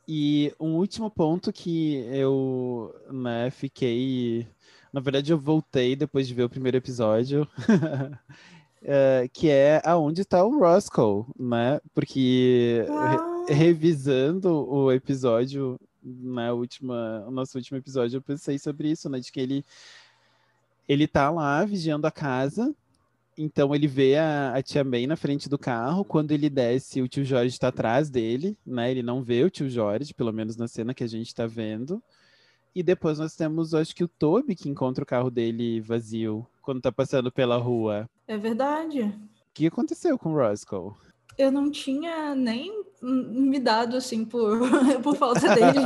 E 0.07 0.53
um 0.59 0.75
último 0.77 1.09
ponto 1.09 1.53
que 1.53 1.95
eu 2.11 2.93
né, 3.11 3.51
fiquei. 3.51 4.47
Na 4.91 4.99
verdade, 4.99 5.31
eu 5.31 5.37
voltei 5.37 5.95
depois 5.95 6.27
de 6.27 6.33
ver 6.33 6.43
o 6.43 6.49
primeiro 6.49 6.77
episódio. 6.77 7.47
é, 8.81 9.29
que 9.31 9.49
é 9.49 9.81
aonde 9.85 10.21
está 10.21 10.43
o 10.43 10.57
Roscoe, 10.57 11.25
né? 11.39 11.79
Porque 11.93 12.85
Ah. 12.89 13.45
re- 13.47 13.53
revisando 13.53 14.49
o 14.67 14.91
episódio, 14.91 15.79
na 16.01 16.53
última, 16.53 17.23
o 17.27 17.31
nosso 17.31 17.57
último 17.57 17.77
episódio, 17.77 18.17
eu 18.17 18.21
pensei 18.21 18.57
sobre 18.57 18.89
isso, 18.89 19.07
né? 19.09 19.19
De 19.19 19.31
que 19.31 19.39
ele 19.39 19.63
ele 20.87 21.05
tá 21.07 21.29
lá 21.29 21.63
vigiando 21.65 22.07
a 22.07 22.11
casa. 22.11 22.73
Então 23.41 23.73
ele 23.73 23.87
vê 23.87 24.17
a, 24.17 24.53
a 24.53 24.61
tia 24.61 24.83
May 24.83 25.07
na 25.07 25.15
frente 25.15 25.47
do 25.47 25.57
carro. 25.57 26.03
Quando 26.03 26.33
ele 26.33 26.49
desce, 26.49 27.01
o 27.01 27.07
tio 27.07 27.23
Jorge 27.23 27.53
está 27.53 27.69
atrás 27.69 28.09
dele, 28.09 28.57
né? 28.65 28.91
Ele 28.91 29.01
não 29.01 29.23
vê 29.23 29.45
o 29.45 29.49
tio 29.49 29.69
Jorge, 29.69 30.13
pelo 30.13 30.33
menos 30.33 30.57
na 30.57 30.67
cena 30.67 30.93
que 30.93 31.05
a 31.05 31.07
gente 31.07 31.33
tá 31.33 31.47
vendo. 31.47 32.03
E 32.75 32.83
depois 32.83 33.17
nós 33.17 33.37
temos, 33.37 33.73
acho 33.73 33.95
que 33.95 34.03
o 34.03 34.09
Toby 34.09 34.57
que 34.57 34.67
encontra 34.67 35.05
o 35.05 35.07
carro 35.07 35.31
dele 35.31 35.79
vazio 35.79 36.45
quando 36.61 36.81
tá 36.81 36.91
passando 36.91 37.31
pela 37.31 37.55
rua. 37.55 38.09
É 38.27 38.37
verdade. 38.37 39.03
O 39.03 39.53
que 39.53 39.67
aconteceu 39.67 40.19
com 40.19 40.33
o 40.33 40.35
Roscoe? 40.35 40.91
Eu 41.39 41.51
não 41.53 41.71
tinha 41.71 42.35
nem 42.35 42.83
me 43.01 43.59
dado 43.59 43.95
assim 43.95 44.25
por, 44.25 44.59
por 45.01 45.15
falta 45.15 45.55
dele. 45.55 45.79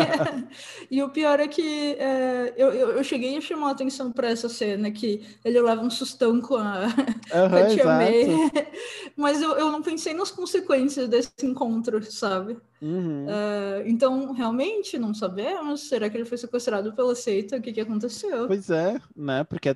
e 0.89 1.01
o 1.03 1.09
pior 1.09 1.39
é 1.39 1.47
que 1.47 1.95
é, 1.99 2.53
eu, 2.57 2.71
eu, 2.71 3.03
cheguei 3.03 3.37
a 3.37 3.41
chamar 3.41 3.69
a 3.69 3.71
atenção 3.71 4.11
para 4.11 4.29
essa 4.29 4.49
cena 4.49 4.89
que 4.89 5.21
ele 5.45 5.61
leva 5.61 5.81
um 5.81 5.91
sustão 5.91 6.41
com 6.41 6.55
a, 6.55 6.87
com 7.29 7.37
Aham, 7.37 7.57
a 7.57 7.67
tia 7.67 7.85
May. 7.85 8.21
exato. 8.23 8.67
Mas 9.15 9.41
eu, 9.41 9.51
eu 9.51 9.71
não 9.71 9.83
pensei 9.83 10.13
nas 10.13 10.31
consequências 10.31 11.07
desse 11.07 11.31
encontro, 11.43 12.03
sabe? 12.11 12.57
Uhum. 12.81 13.27
É, 13.29 13.83
então, 13.85 14.31
realmente, 14.33 14.97
não 14.97 15.13
sabemos. 15.13 15.87
Será 15.87 16.09
que 16.09 16.17
ele 16.17 16.25
foi 16.25 16.37
sequestrado 16.37 16.93
pela 16.93 17.13
seita? 17.13 17.57
O 17.57 17.61
que, 17.61 17.73
que 17.73 17.81
aconteceu? 17.81 18.47
Pois 18.47 18.69
é, 18.71 18.99
né? 19.15 19.43
Porque 19.43 19.69
é, 19.69 19.75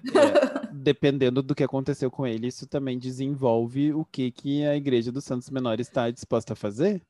dependendo 0.87 1.43
do 1.43 1.53
que 1.53 1.65
aconteceu 1.65 2.09
com 2.09 2.25
ele, 2.25 2.47
isso 2.47 2.65
também 2.65 2.97
desenvolve 2.97 3.91
o 3.91 4.05
que, 4.05 4.31
que 4.31 4.65
a 4.65 4.73
Igreja 4.73 5.11
dos 5.11 5.25
Santos 5.25 5.49
Menores 5.49 5.85
está 5.85 6.09
disposta 6.09 6.53
a 6.53 6.55
fazer. 6.55 7.01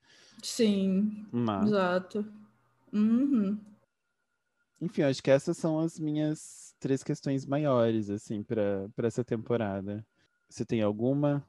Sim, 0.41 1.27
Né? 1.31 1.63
exato. 1.63 2.25
Uhum. 2.91 3.55
Enfim, 4.81 5.03
acho 5.03 5.21
que 5.21 5.29
essas 5.29 5.55
são 5.57 5.79
as 5.79 5.99
minhas 5.99 6.73
três 6.79 7.03
questões 7.03 7.45
maiores, 7.45 8.09
assim, 8.09 8.41
para 8.41 8.89
essa 9.03 9.23
temporada. 9.23 10.03
Você 10.49 10.65
tem 10.65 10.81
alguma? 10.81 11.45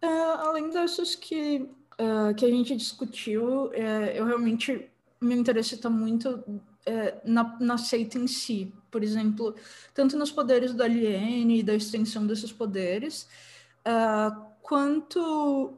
É, 0.00 0.08
além 0.08 0.70
dessas 0.70 1.14
que, 1.14 1.68
é, 1.98 2.32
que 2.32 2.46
a 2.46 2.50
gente 2.50 2.74
discutiu, 2.74 3.70
é, 3.74 4.18
eu 4.18 4.24
realmente 4.24 4.88
meu 5.20 5.36
interesse 5.36 5.74
está 5.74 5.90
muito 5.90 6.42
é, 6.88 7.20
na, 7.24 7.56
na 7.60 7.78
seita 7.78 8.18
em 8.18 8.26
si. 8.26 8.72
Por 8.90 9.02
exemplo, 9.02 9.54
tanto 9.92 10.16
nos 10.16 10.30
poderes 10.30 10.72
do 10.72 10.82
Aliene 10.82 11.60
e 11.60 11.62
da 11.62 11.74
extensão 11.74 12.26
desses 12.26 12.52
poderes, 12.52 13.28
é, 13.84 13.92
quanto 14.62 15.74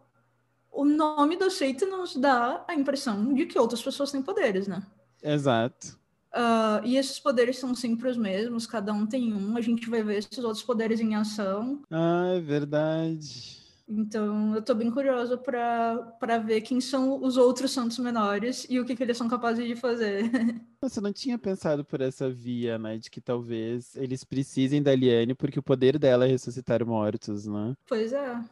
o 0.71 0.85
nome 0.85 1.37
da 1.37 1.51
seita 1.51 1.85
nos 1.87 2.15
dá 2.17 2.65
a 2.69 2.75
impressão 2.75 3.35
de 3.35 3.47
que 3.47 3.59
outras 3.59 3.83
pessoas 3.83 4.13
têm 4.13 4.23
poderes, 4.23 4.69
né? 4.69 4.87
Exato. 5.23 5.99
Ah, 6.33 6.81
e 6.85 6.97
esses 6.97 7.19
poderes 7.19 7.59
são 7.59 7.75
sempre 7.75 8.09
os 8.09 8.17
mesmos, 8.17 8.67
cada 8.67 8.93
um 8.93 9.07
tem 9.07 9.35
um, 9.35 9.57
a 9.57 9.61
gente 9.61 9.91
vai 9.91 10.03
ver 10.03 10.19
esses 10.19 10.39
outros 10.39 10.63
poderes 10.63 11.01
em 11.01 11.15
ação. 11.17 11.83
Ah, 11.91 12.35
é 12.37 12.41
verdade. 12.41 13.61
Então, 13.93 14.55
eu 14.55 14.63
tô 14.63 14.73
bem 14.73 14.89
curiosa 14.89 15.37
para 15.37 16.39
ver 16.39 16.61
quem 16.61 16.81
são 16.81 17.21
os 17.21 17.37
outros 17.37 17.73
santos 17.73 17.99
menores 17.99 18.65
e 18.71 18.79
o 18.79 18.85
que, 18.85 18.95
que 18.95 19.03
eles 19.03 19.17
são 19.17 19.29
capazes 19.29 19.67
de 19.67 19.75
fazer. 19.75 20.23
Você 20.81 21.01
não 21.01 21.13
tinha 21.13 21.37
pensado 21.39 21.85
por 21.85 22.01
essa 22.01 22.31
via, 22.31 22.79
né? 22.79 22.97
De 22.97 23.11
que 23.11 23.21
talvez 23.21 23.97
eles 23.97 24.25
precisem 24.25 24.83
da 24.83 24.95
Liane 24.95 25.35
porque 25.35 25.59
o 25.59 25.63
poder 25.63 25.99
dela 25.99 26.25
é 26.25 26.29
ressuscitar 26.29 26.87
mortos, 26.87 27.47
né? 27.47 27.77
pois 27.87 28.13
é. 28.13 28.43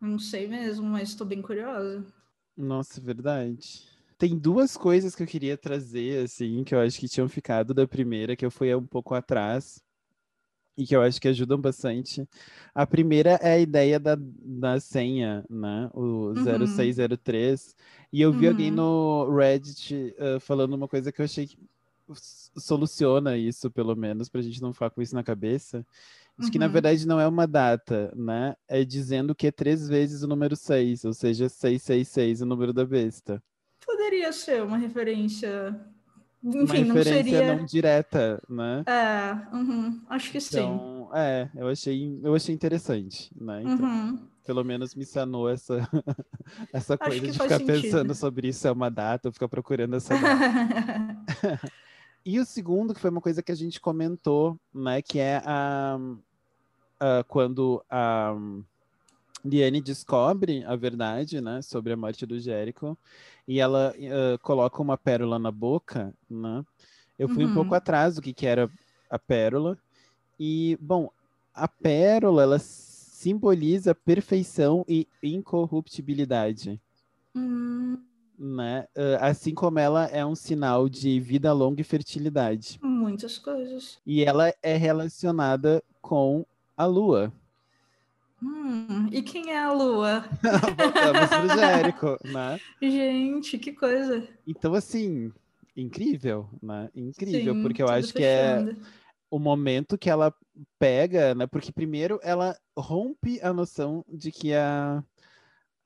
Não 0.00 0.18
sei 0.18 0.48
mesmo, 0.48 0.86
mas 0.86 1.10
estou 1.10 1.26
bem 1.26 1.42
curiosa. 1.42 2.04
Nossa, 2.56 3.00
é 3.00 3.02
verdade. 3.02 3.86
Tem 4.18 4.38
duas 4.38 4.76
coisas 4.76 5.14
que 5.14 5.22
eu 5.22 5.26
queria 5.26 5.56
trazer, 5.58 6.24
assim, 6.24 6.62
que 6.64 6.74
eu 6.74 6.80
acho 6.80 6.98
que 6.98 7.08
tinham 7.08 7.28
ficado 7.28 7.74
da 7.74 7.86
primeira, 7.88 8.36
que 8.36 8.44
eu 8.44 8.50
fui 8.50 8.74
um 8.74 8.86
pouco 8.86 9.14
atrás, 9.14 9.82
e 10.76 10.86
que 10.86 10.96
eu 10.96 11.02
acho 11.02 11.20
que 11.20 11.28
ajudam 11.28 11.58
bastante. 11.60 12.26
A 12.74 12.86
primeira 12.86 13.32
é 13.42 13.54
a 13.54 13.58
ideia 13.58 14.00
da, 14.00 14.16
da 14.18 14.80
senha, 14.80 15.44
né? 15.50 15.90
O 15.94 16.28
Uhum. 16.28 16.36
0603. 16.36 17.76
E 18.12 18.20
eu 18.22 18.32
vi 18.32 18.48
alguém 18.48 18.70
Uhum. 18.70 18.76
no 18.76 19.36
Reddit 19.36 20.14
ah, 20.18 20.40
falando 20.40 20.74
uma 20.74 20.88
coisa 20.88 21.12
que 21.12 21.20
eu 21.20 21.24
achei 21.24 21.46
que 21.46 21.58
soluciona 22.56 23.36
isso, 23.36 23.70
pelo 23.70 23.94
menos, 23.96 24.28
pra 24.28 24.42
gente 24.42 24.60
não 24.60 24.72
ficar 24.72 24.90
com 24.90 25.00
isso 25.02 25.14
na 25.14 25.22
cabeça. 25.22 25.86
De 26.38 26.50
que, 26.50 26.58
na 26.58 26.66
Uhum. 26.66 26.72
verdade, 26.72 27.06
não 27.06 27.20
é 27.20 27.26
uma 27.28 27.46
data, 27.46 28.12
né? 28.16 28.54
É 28.68 28.84
dizendo 28.84 29.34
que 29.34 29.46
é 29.46 29.52
três 29.52 29.88
vezes 29.88 30.22
o 30.22 30.26
número 30.28 30.56
6, 30.56 31.04
ou 31.04 31.12
seja, 31.12 31.48
666, 31.48 32.40
o 32.42 32.46
número 32.46 32.72
da 32.72 32.84
besta. 32.84 33.42
Poderia 33.84 34.32
ser 34.32 34.62
uma 34.62 34.76
referência. 34.78 35.78
Uma 36.42 36.62
Enfim, 36.64 36.84
não 36.84 36.94
referência 36.96 37.22
seria. 37.24 37.56
não 37.56 37.64
direta, 37.64 38.42
né? 38.48 38.82
É, 38.86 39.54
uhum, 39.56 40.02
acho 40.08 40.32
que 40.32 40.40
sim. 40.40 40.58
Então, 40.58 41.10
é, 41.14 41.48
eu 41.54 41.68
achei, 41.68 42.18
eu 42.22 42.34
achei 42.34 42.54
interessante, 42.54 43.30
né? 43.40 43.62
Então, 43.62 43.86
Uhum. 43.86 44.28
pelo 44.44 44.64
menos 44.64 44.94
me 44.94 45.04
sanou 45.04 45.48
essa, 45.48 45.76
essa 46.72 46.98
coisa 46.98 47.26
de 47.26 47.32
ficar 47.32 47.58
pensando 47.60 47.80
sentido. 47.82 48.14
sobre 48.14 48.48
isso 48.48 48.66
é 48.66 48.72
uma 48.72 48.90
data, 48.90 49.28
ou 49.28 49.32
ficar 49.32 49.48
procurando 49.48 49.94
essa 49.96 50.16
data. 50.18 50.44
E 52.24 52.38
o 52.38 52.44
segundo, 52.44 52.94
que 52.94 53.00
foi 53.00 53.10
uma 53.10 53.20
coisa 53.20 53.42
que 53.42 53.50
a 53.50 53.54
gente 53.54 53.80
comentou, 53.80 54.56
né? 54.72 55.02
Que 55.02 55.18
é 55.18 55.42
a, 55.44 55.98
a- 57.00 57.24
quando 57.26 57.84
a 57.90 58.32
Liane 59.44 59.80
descobre 59.80 60.64
a 60.64 60.76
verdade, 60.76 61.40
né? 61.40 61.62
Sobre 61.62 61.92
a 61.92 61.96
morte 61.96 62.24
do 62.26 62.38
Jericho. 62.38 62.96
E 63.46 63.60
ela 63.60 63.92
eh, 63.96 64.38
coloca 64.42 64.80
uma 64.82 64.96
pérola 64.96 65.38
na 65.38 65.50
boca, 65.50 66.14
né? 66.30 66.64
Eu 67.18 67.28
fui 67.28 67.44
um 67.44 67.48
Uhum. 67.48 67.54
pouco 67.54 67.74
atrás 67.74 68.16
do 68.16 68.22
que, 68.22 68.32
que 68.34 68.46
era 68.46 68.70
a 69.10 69.18
pérola. 69.18 69.78
E, 70.38 70.78
bom, 70.80 71.10
a 71.54 71.68
pérola, 71.68 72.42
ela 72.42 72.58
simboliza 72.58 73.94
perfeição 73.94 74.84
e 74.88 75.08
incorruptibilidade 75.22 76.80
Hum, 77.34 78.06
né? 78.38 78.86
Eh, 78.94 79.18
Assim 79.20 79.54
como 79.54 79.78
ela 79.78 80.04
é 80.06 80.24
um 80.24 80.34
sinal 80.34 80.88
de 80.88 81.18
vida 81.20 81.52
longa 81.52 81.80
e 81.80 81.84
fertilidade. 81.84 82.80
muitas 82.82 83.38
coisas. 83.38 83.98
E 84.06 84.22
ela 84.24 84.52
é 84.62 84.76
relacionada 84.76 85.82
com 86.00 86.46
a 86.76 86.86
lua. 86.86 87.32
Hum, 88.42 89.08
e 89.12 89.22
quem 89.22 89.50
é 89.52 89.58
a 89.58 89.72
Lua? 89.72 90.24
Voltamos 90.76 91.28
pro 91.28 91.48
Jérico, 91.56 92.18
né? 92.24 92.58
Gente, 92.82 93.56
que 93.56 93.72
coisa. 93.72 94.26
Então, 94.44 94.74
assim, 94.74 95.32
incrível, 95.76 96.48
né? 96.60 96.90
Incrível, 96.94 97.54
Sim, 97.54 97.62
porque 97.62 97.80
eu 97.80 97.88
acho 97.88 98.12
que 98.12 98.22
é 98.22 98.56
fechando. 98.58 98.86
o 99.30 99.38
momento 99.38 99.96
que 99.96 100.10
ela 100.10 100.34
pega, 100.76 101.36
né? 101.36 101.46
Porque 101.46 101.70
primeiro 101.70 102.18
ela 102.22 102.58
rompe 102.76 103.40
a 103.42 103.52
noção 103.52 104.04
de 104.08 104.32
que 104.32 104.52
a, 104.54 105.04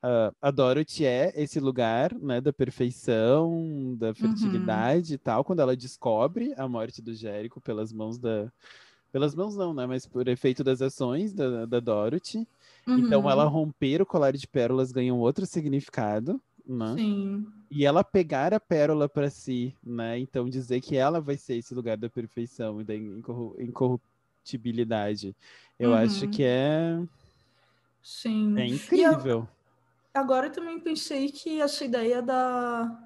a, 0.01 0.31
a 0.41 0.49
Dorothy 0.49 1.05
é 1.05 1.31
esse 1.35 1.59
lugar, 1.59 2.13
né? 2.15 2.41
Da 2.41 2.51
perfeição, 2.51 3.95
da 3.97 4.15
fertilidade 4.15 5.13
e 5.13 5.17
tal, 5.19 5.43
quando 5.43 5.61
ela 5.61 5.77
descobre 5.77 6.55
a 6.57 6.67
morte 6.67 7.03
do 7.03 7.13
Jérico 7.13 7.61
pelas 7.61 7.93
mãos 7.93 8.17
da. 8.17 8.51
Pelas 9.11 9.33
mãos 9.33 9.55
não, 9.55 9.73
né? 9.73 9.85
Mas 9.85 10.05
por 10.05 10.27
efeito 10.27 10.63
das 10.63 10.81
ações 10.81 11.33
da, 11.33 11.65
da 11.65 11.79
Dorothy. 11.79 12.47
Então 12.87 13.21
Uhum, 13.23 13.29
ela 13.29 13.45
romper 13.45 14.01
o 14.01 14.05
colar 14.05 14.31
de 14.33 14.47
pérolas 14.47 14.91
ganha 14.91 15.13
um 15.13 15.19
outro 15.19 15.45
significado, 15.45 16.41
né? 16.65 16.95
Sim. 16.97 17.45
E 17.69 17.85
ela 17.85 18.03
pegar 18.03 18.53
a 18.53 18.59
pérola 18.59 19.09
para 19.09 19.29
si, 19.29 19.75
né? 19.83 20.17
Então 20.19 20.49
dizer 20.49 20.79
que 20.81 20.95
ela 20.95 21.19
vai 21.19 21.37
ser 21.37 21.55
esse 21.57 21.73
lugar 21.75 21.97
da 21.97 22.09
perfeição 22.09 22.79
e 22.79 22.83
da 22.83 22.95
incorru- 22.95 23.55
incorruptibilidade. 23.59 25.35
Eu 25.77 25.93
acho 25.93 26.25
Uhum. 26.25 26.31
que 26.31 26.43
é, 26.43 26.99
Sim. 28.01 28.57
é 28.57 28.65
E 28.65 29.01
eu- 29.01 29.11
incrível. 29.13 29.47
agora 30.13 30.47
eu 30.47 30.51
também 30.51 30.79
pensei 30.79 31.29
que 31.31 31.59
essa 31.61 31.83
ideia 31.83 32.21
da, 32.21 32.97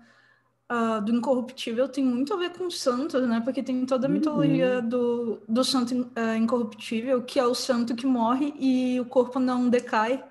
ah, 0.73 0.99
do 0.99 1.11
incorruptível 1.13 1.87
tem 1.89 2.03
muito 2.03 2.33
a 2.33 2.37
ver 2.37 2.51
com 2.57 2.69
santos, 2.71 3.27
né? 3.27 3.41
Porque 3.41 3.61
tem 3.63 3.85
toda 3.85 4.07
a 4.07 4.09
Uhum. 4.09 4.13
mitologia 4.15 4.81
do, 4.81 5.41
do 5.47 5.63
santo 5.63 6.09
ah, 6.15 6.37
incorruptível, 6.37 7.21
que 7.23 7.39
é 7.39 7.45
o 7.45 7.53
santo 7.55 7.95
que 7.95 8.05
morre 8.05 8.53
e 8.59 8.99
o 8.99 9.05
corpo 9.05 9.39
não 9.39 9.69
decai. 9.69 10.23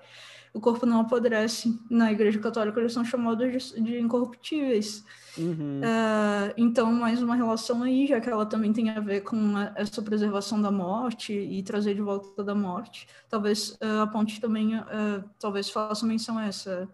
o 0.53 0.59
corpo 0.59 0.85
não 0.85 1.01
apodrece. 1.01 1.79
Na 1.89 2.11
Igreja 2.11 2.39
Católica 2.39 2.79
eles 2.79 2.93
são 2.93 3.05
chamados 3.05 3.71
de, 3.73 3.81
de 3.81 3.99
incorruptíveis. 3.99 5.03
Uhum. 5.37 5.81
Uh, 5.81 6.53
então, 6.57 6.91
mais 6.91 7.21
uma 7.23 7.35
relação 7.35 7.83
aí, 7.83 8.05
já 8.07 8.19
que 8.19 8.29
ela 8.29 8.45
também 8.45 8.73
tem 8.73 8.89
a 8.89 8.99
ver 8.99 9.21
com 9.21 9.55
a, 9.57 9.71
essa 9.75 10.01
preservação 10.01 10.61
da 10.61 10.69
morte 10.71 11.31
e 11.33 11.63
trazer 11.63 11.95
de 11.95 12.01
volta 12.01 12.43
da 12.43 12.53
morte. 12.53 13.07
Talvez 13.29 13.71
uh, 13.81 14.01
a 14.03 14.07
ponte 14.07 14.41
também, 14.41 14.75
uh, 14.77 15.23
talvez 15.39 15.69
faça 15.69 16.05
menção 16.05 16.37
a 16.37 16.45
essa 16.47 16.89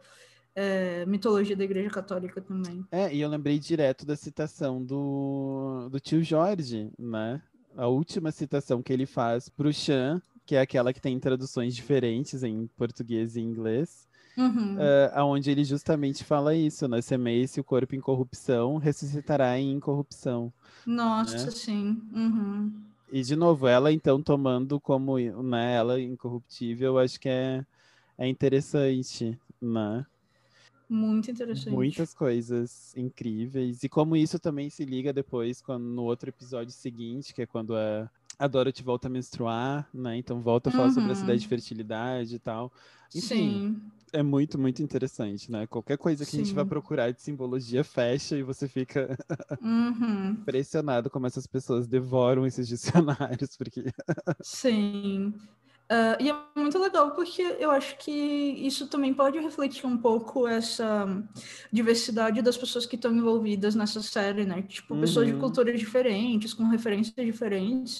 é, 0.57 1.05
mitologia 1.05 1.55
da 1.55 1.63
Igreja 1.63 1.91
Católica 1.91 2.41
também. 2.41 2.83
É, 2.91 3.13
e 3.13 3.21
eu 3.21 3.29
lembrei 3.29 3.59
direto 3.59 4.03
da 4.07 4.15
citação 4.15 4.83
do, 4.83 5.87
do 5.91 5.99
tio 5.99 6.23
Jorge, 6.23 6.89
né? 6.97 7.39
A 7.75 7.85
última 7.85 8.31
citação 8.31 8.81
que 8.81 8.91
ele 8.91 9.05
faz 9.05 9.49
para 9.49 9.67
o 9.67 9.73
Chan, 9.73 10.19
que 10.47 10.55
é 10.55 10.61
aquela 10.61 10.91
que 10.91 10.99
tem 10.99 11.19
traduções 11.19 11.75
diferentes 11.75 12.41
em 12.41 12.67
português 12.75 13.35
e 13.35 13.41
inglês, 13.41 14.07
uhum. 14.35 14.77
uh, 14.77 15.25
onde 15.25 15.51
ele 15.51 15.63
justamente 15.63 16.23
fala 16.23 16.55
isso, 16.55 16.87
né? 16.87 17.01
Semeie-se 17.01 17.59
o 17.59 17.63
corpo 17.63 17.93
em 17.93 18.01
corrupção, 18.01 18.77
ressuscitará 18.77 19.59
em 19.59 19.73
incorrupção. 19.73 20.51
Nossa, 20.87 21.45
né? 21.45 21.51
sim. 21.51 22.01
Uhum. 22.11 22.73
E, 23.11 23.21
de 23.21 23.35
novo, 23.35 23.67
ela, 23.67 23.91
então, 23.91 24.23
tomando 24.23 24.79
como 24.79 25.19
né, 25.19 25.75
ela 25.75 26.01
incorruptível, 26.01 26.97
acho 26.97 27.19
que 27.19 27.29
é, 27.29 27.63
é 28.17 28.27
interessante, 28.27 29.39
né? 29.61 30.03
Muito 30.89 31.29
interessante. 31.29 31.69
Muitas 31.69 32.13
coisas 32.13 32.95
incríveis. 32.95 33.83
E 33.83 33.89
como 33.89 34.15
isso 34.15 34.39
também 34.39 34.69
se 34.69 34.85
liga 34.85 35.11
depois 35.11 35.61
quando, 35.61 35.83
no 35.83 36.03
outro 36.03 36.29
episódio 36.29 36.71
seguinte, 36.71 37.33
que 37.33 37.41
é 37.41 37.45
quando 37.45 37.75
a, 37.75 38.09
a 38.39 38.47
Dorothy 38.47 38.83
volta 38.83 39.07
a 39.07 39.11
menstruar, 39.11 39.87
né? 39.93 40.17
Então 40.17 40.41
volta 40.41 40.69
a 40.69 40.71
falar 40.71 40.85
uhum. 40.85 40.93
sobre 40.93 41.09
a 41.09 41.13
uhum. 41.13 41.19
cidade 41.19 41.39
de 41.41 41.47
fertilidade 41.47 42.35
e 42.35 42.39
tal. 42.39 42.71
Enfim, 43.13 43.21
Sim. 43.21 43.81
é 44.13 44.23
muito, 44.23 44.57
muito 44.57 44.81
interessante, 44.81 45.51
né? 45.51 45.67
Qualquer 45.67 45.97
coisa 45.97 46.23
que 46.25 46.31
Sim. 46.31 46.41
a 46.41 46.43
gente 46.43 46.53
vai 46.55 46.65
procurar 46.65 47.11
de 47.11 47.21
simbologia 47.21 47.83
fecha 47.83 48.37
e 48.37 48.43
você 48.43 48.67
fica 48.67 49.17
uhum. 49.61 50.31
impressionado 50.31 51.09
como 51.09 51.27
essas 51.27 51.47
pessoas 51.47 51.87
devoram 51.87 52.45
esses 52.45 52.67
dicionários, 52.67 53.57
porque... 53.57 53.85
Sim. 54.41 55.33
Uh, 55.89 56.21
e 56.21 56.29
é 56.29 56.35
muito 56.53 56.77
legal 56.77 57.11
porque 57.11 57.41
eu 57.59 57.71
acho 57.71 57.97
que 57.97 58.11
isso 58.11 58.87
também 58.87 59.13
pode 59.13 59.39
refletir 59.39 59.85
um 59.85 59.97
pouco 59.97 60.45
essa 60.45 61.07
diversidade 61.71 62.41
das 62.41 62.57
pessoas 62.57 62.85
que 62.85 62.97
estão 62.97 63.15
envolvidas 63.15 63.73
nessa 63.73 64.01
série, 64.01 64.45
né? 64.45 64.61
Tipo, 64.63 64.95
uhum. 64.95 64.99
pessoas 64.99 65.27
de 65.27 65.33
uhum. 65.33 65.39
culturas 65.39 65.79
diferentes, 65.79 66.53
com 66.53 66.65
referências 66.65 67.15
diferentes. 67.15 67.99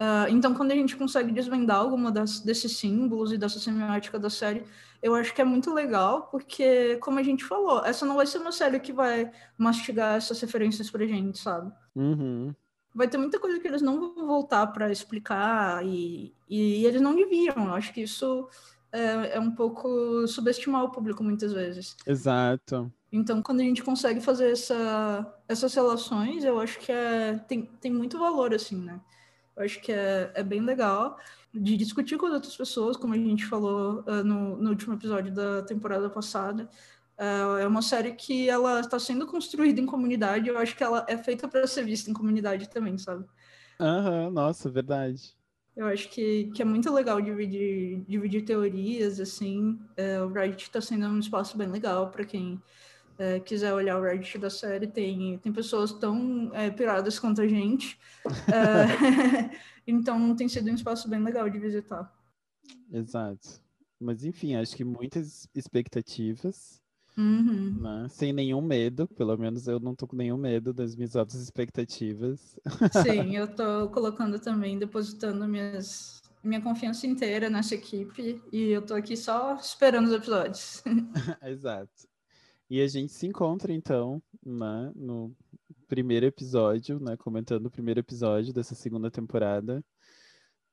Uh, 0.00 0.30
então, 0.30 0.54
quando 0.54 0.70
a 0.70 0.76
gente 0.76 0.96
consegue 0.96 1.32
desvendar 1.32 1.78
alguma 1.78 2.12
das, 2.12 2.38
desses 2.38 2.76
símbolos 2.76 3.32
e 3.32 3.36
dessa 3.36 3.58
semiótica 3.58 4.16
da 4.16 4.30
série, 4.30 4.62
eu 5.02 5.12
acho 5.16 5.34
que 5.34 5.40
é 5.40 5.44
muito 5.44 5.74
legal, 5.74 6.28
porque, 6.30 6.98
como 6.98 7.18
a 7.18 7.22
gente 7.24 7.44
falou, 7.44 7.84
essa 7.84 8.06
não 8.06 8.14
vai 8.14 8.28
ser 8.28 8.38
uma 8.38 8.52
série 8.52 8.78
que 8.78 8.92
vai 8.92 9.28
mastigar 9.58 10.16
essas 10.16 10.40
referências 10.40 10.88
pra 10.88 11.04
gente, 11.04 11.36
sabe? 11.38 11.72
Uhum 11.96 12.54
vai 12.94 13.08
ter 13.08 13.18
muita 13.18 13.38
coisa 13.38 13.58
que 13.60 13.68
eles 13.68 13.82
não 13.82 14.14
vão 14.14 14.26
voltar 14.26 14.66
para 14.68 14.90
explicar 14.90 15.84
e, 15.84 16.34
e 16.48 16.84
eles 16.84 17.00
não 17.00 17.14
deviam. 17.14 17.66
Eu 17.66 17.74
acho 17.74 17.92
que 17.92 18.02
isso 18.02 18.48
é, 18.92 19.36
é, 19.36 19.40
um 19.40 19.50
pouco 19.50 20.26
subestimar 20.26 20.84
o 20.84 20.90
público 20.90 21.22
muitas 21.22 21.52
vezes. 21.52 21.96
Exato. 22.06 22.92
Então, 23.10 23.40
quando 23.40 23.60
a 23.60 23.64
gente 23.64 23.82
consegue 23.82 24.20
fazer 24.20 24.52
essa, 24.52 25.34
essas 25.46 25.74
relações, 25.74 26.44
eu 26.44 26.60
acho 26.60 26.78
que 26.78 26.92
é, 26.92 27.38
tem, 27.48 27.66
tem 27.80 27.92
muito 27.92 28.18
valor, 28.18 28.54
assim, 28.54 28.76
né? 28.76 29.00
Eu 29.56 29.64
acho 29.64 29.80
que 29.80 29.90
é, 29.90 30.30
é 30.34 30.42
bem 30.42 30.60
legal 30.60 31.18
de 31.52 31.76
discutir 31.76 32.16
com 32.16 32.26
as 32.26 32.34
outras 32.34 32.56
pessoas, 32.56 32.96
como 32.96 33.14
a 33.14 33.16
gente 33.16 33.46
falou 33.46 34.04
uh, 34.06 34.22
no, 34.22 34.56
no 34.56 34.70
último 34.70 34.94
episódio 34.94 35.32
da 35.32 35.62
temporada 35.62 36.08
passada. 36.10 36.68
É, 37.18 37.62
é 37.62 37.66
uma 37.66 37.82
série 37.82 38.12
que 38.12 38.48
ela 38.48 38.80
está 38.80 38.98
sendo 38.98 39.26
construída 39.26 39.80
em 39.80 39.86
comunidade. 39.86 40.48
Eu 40.48 40.56
acho 40.56 40.76
que 40.76 40.84
ela 40.84 41.04
é 41.08 41.18
feita 41.18 41.48
para 41.48 41.66
ser 41.66 41.84
vista 41.84 42.10
em 42.10 42.14
comunidade 42.14 42.70
também, 42.70 42.96
sabe? 42.96 43.26
Aham, 43.80 44.26
uhum, 44.26 44.30
nossa, 44.30 44.70
verdade. 44.70 45.36
Eu 45.76 45.86
acho 45.86 46.08
que, 46.10 46.50
que 46.54 46.62
é 46.62 46.64
muito 46.64 46.92
legal 46.92 47.20
dividir, 47.20 48.04
dividir 48.08 48.44
teorias, 48.44 49.20
assim. 49.20 49.78
É, 49.96 50.20
o 50.20 50.28
Reddit 50.28 50.64
está 50.64 50.80
sendo 50.80 51.06
um 51.06 51.20
espaço 51.20 51.56
bem 51.56 51.68
legal 51.68 52.10
para 52.10 52.24
quem 52.24 52.60
é, 53.16 53.38
quiser 53.38 53.72
olhar 53.72 53.98
o 53.98 54.02
Reddit 54.02 54.38
da 54.38 54.50
série. 54.50 54.88
Tem, 54.88 55.38
tem 55.38 55.52
pessoas 55.52 55.92
tão 55.92 56.50
é, 56.52 56.70
piradas 56.70 57.18
quanto 57.18 57.40
a 57.40 57.46
gente. 57.46 57.98
É, 58.48 59.50
então 59.86 60.34
tem 60.34 60.48
sido 60.48 60.68
um 60.68 60.74
espaço 60.74 61.08
bem 61.08 61.22
legal 61.22 61.48
de 61.48 61.58
visitar. 61.58 62.12
Exato. 62.92 63.60
Mas 64.00 64.24
enfim, 64.24 64.56
acho 64.56 64.76
que 64.76 64.84
muitas 64.84 65.48
expectativas. 65.54 66.80
Uhum. 67.18 67.80
Né? 67.80 68.06
Sem 68.08 68.32
nenhum 68.32 68.62
medo, 68.62 69.08
pelo 69.08 69.36
menos 69.36 69.66
eu 69.66 69.80
não 69.80 69.92
tô 69.92 70.06
com 70.06 70.14
nenhum 70.14 70.36
medo 70.36 70.72
das 70.72 70.94
minhas 70.94 71.16
altas 71.16 71.42
expectativas. 71.42 72.56
Sim, 73.02 73.34
eu 73.34 73.48
tô 73.48 73.88
colocando 73.90 74.38
também, 74.38 74.78
depositando 74.78 75.48
minhas, 75.48 76.20
minha 76.44 76.60
confiança 76.60 77.08
inteira 77.08 77.50
nessa 77.50 77.74
equipe 77.74 78.40
e 78.52 78.68
eu 78.68 78.82
tô 78.82 78.94
aqui 78.94 79.16
só 79.16 79.56
esperando 79.56 80.06
os 80.06 80.12
episódios. 80.12 80.84
Exato. 81.42 82.08
E 82.70 82.80
a 82.80 82.86
gente 82.86 83.12
se 83.12 83.26
encontra 83.26 83.72
então, 83.72 84.22
né, 84.46 84.92
no 84.94 85.34
primeiro 85.88 86.26
episódio, 86.26 87.00
né, 87.00 87.16
comentando 87.16 87.66
o 87.66 87.70
primeiro 87.70 87.98
episódio 87.98 88.52
dessa 88.52 88.76
segunda 88.76 89.10
temporada 89.10 89.82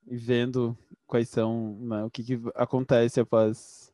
e 0.06 0.16
vendo 0.16 0.78
quais 1.08 1.28
são, 1.28 1.80
né, 1.80 2.04
o 2.04 2.12
que, 2.12 2.24
que 2.24 2.40
acontece 2.54 3.20
após 3.20 3.92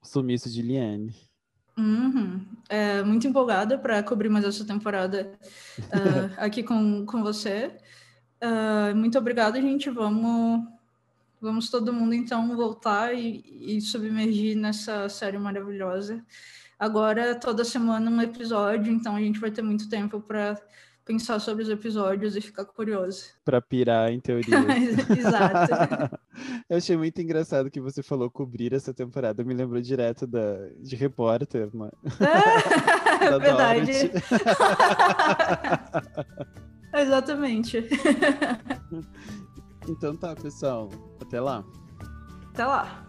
o 0.00 0.06
sumiço 0.06 0.48
de 0.48 0.62
Liane. 0.62 1.33
Uhum. 1.76 2.44
É, 2.68 3.02
muito 3.02 3.26
empolgada 3.26 3.76
para 3.78 4.02
cobrir 4.02 4.28
mais 4.28 4.44
essa 4.44 4.64
temporada 4.64 5.32
uh, 5.78 6.34
aqui 6.38 6.62
com, 6.62 7.04
com 7.04 7.22
você. 7.22 7.76
Uh, 8.42 8.94
muito 8.94 9.18
obrigada, 9.18 9.60
gente. 9.60 9.90
Vamos, 9.90 10.66
vamos 11.40 11.70
todo 11.70 11.92
mundo 11.92 12.14
então 12.14 12.56
voltar 12.56 13.14
e, 13.14 13.44
e 13.60 13.80
submergir 13.80 14.56
nessa 14.56 15.08
série 15.08 15.38
maravilhosa. 15.38 16.24
Agora, 16.78 17.34
toda 17.34 17.64
semana 17.64 18.10
um 18.10 18.20
episódio, 18.20 18.92
então 18.92 19.16
a 19.16 19.20
gente 19.20 19.38
vai 19.38 19.50
ter 19.50 19.62
muito 19.62 19.88
tempo 19.88 20.20
para 20.20 20.60
pensar 21.04 21.38
sobre 21.38 21.62
os 21.62 21.68
episódios 21.68 22.34
e 22.34 22.40
ficar 22.40 22.64
curioso. 22.64 23.26
Para 23.44 23.60
pirar 23.60 24.10
em 24.10 24.20
teoria. 24.20 24.56
Exato. 25.16 26.18
Eu 26.68 26.78
achei 26.78 26.96
muito 26.96 27.20
engraçado 27.20 27.70
que 27.70 27.80
você 27.80 28.02
falou 28.02 28.30
cobrir 28.30 28.72
essa 28.72 28.92
temporada. 28.92 29.44
Me 29.44 29.54
lembrou 29.54 29.80
direto 29.80 30.26
da, 30.26 30.68
de 30.80 30.96
repórter, 30.96 31.68
né? 31.74 31.90
É, 33.20 33.38
verdade. 33.38 34.10
Exatamente. 36.94 37.84
Então 39.88 40.16
tá, 40.16 40.34
pessoal. 40.34 40.88
Até 41.20 41.40
lá. 41.40 41.64
Até 42.52 42.64
lá. 42.64 43.06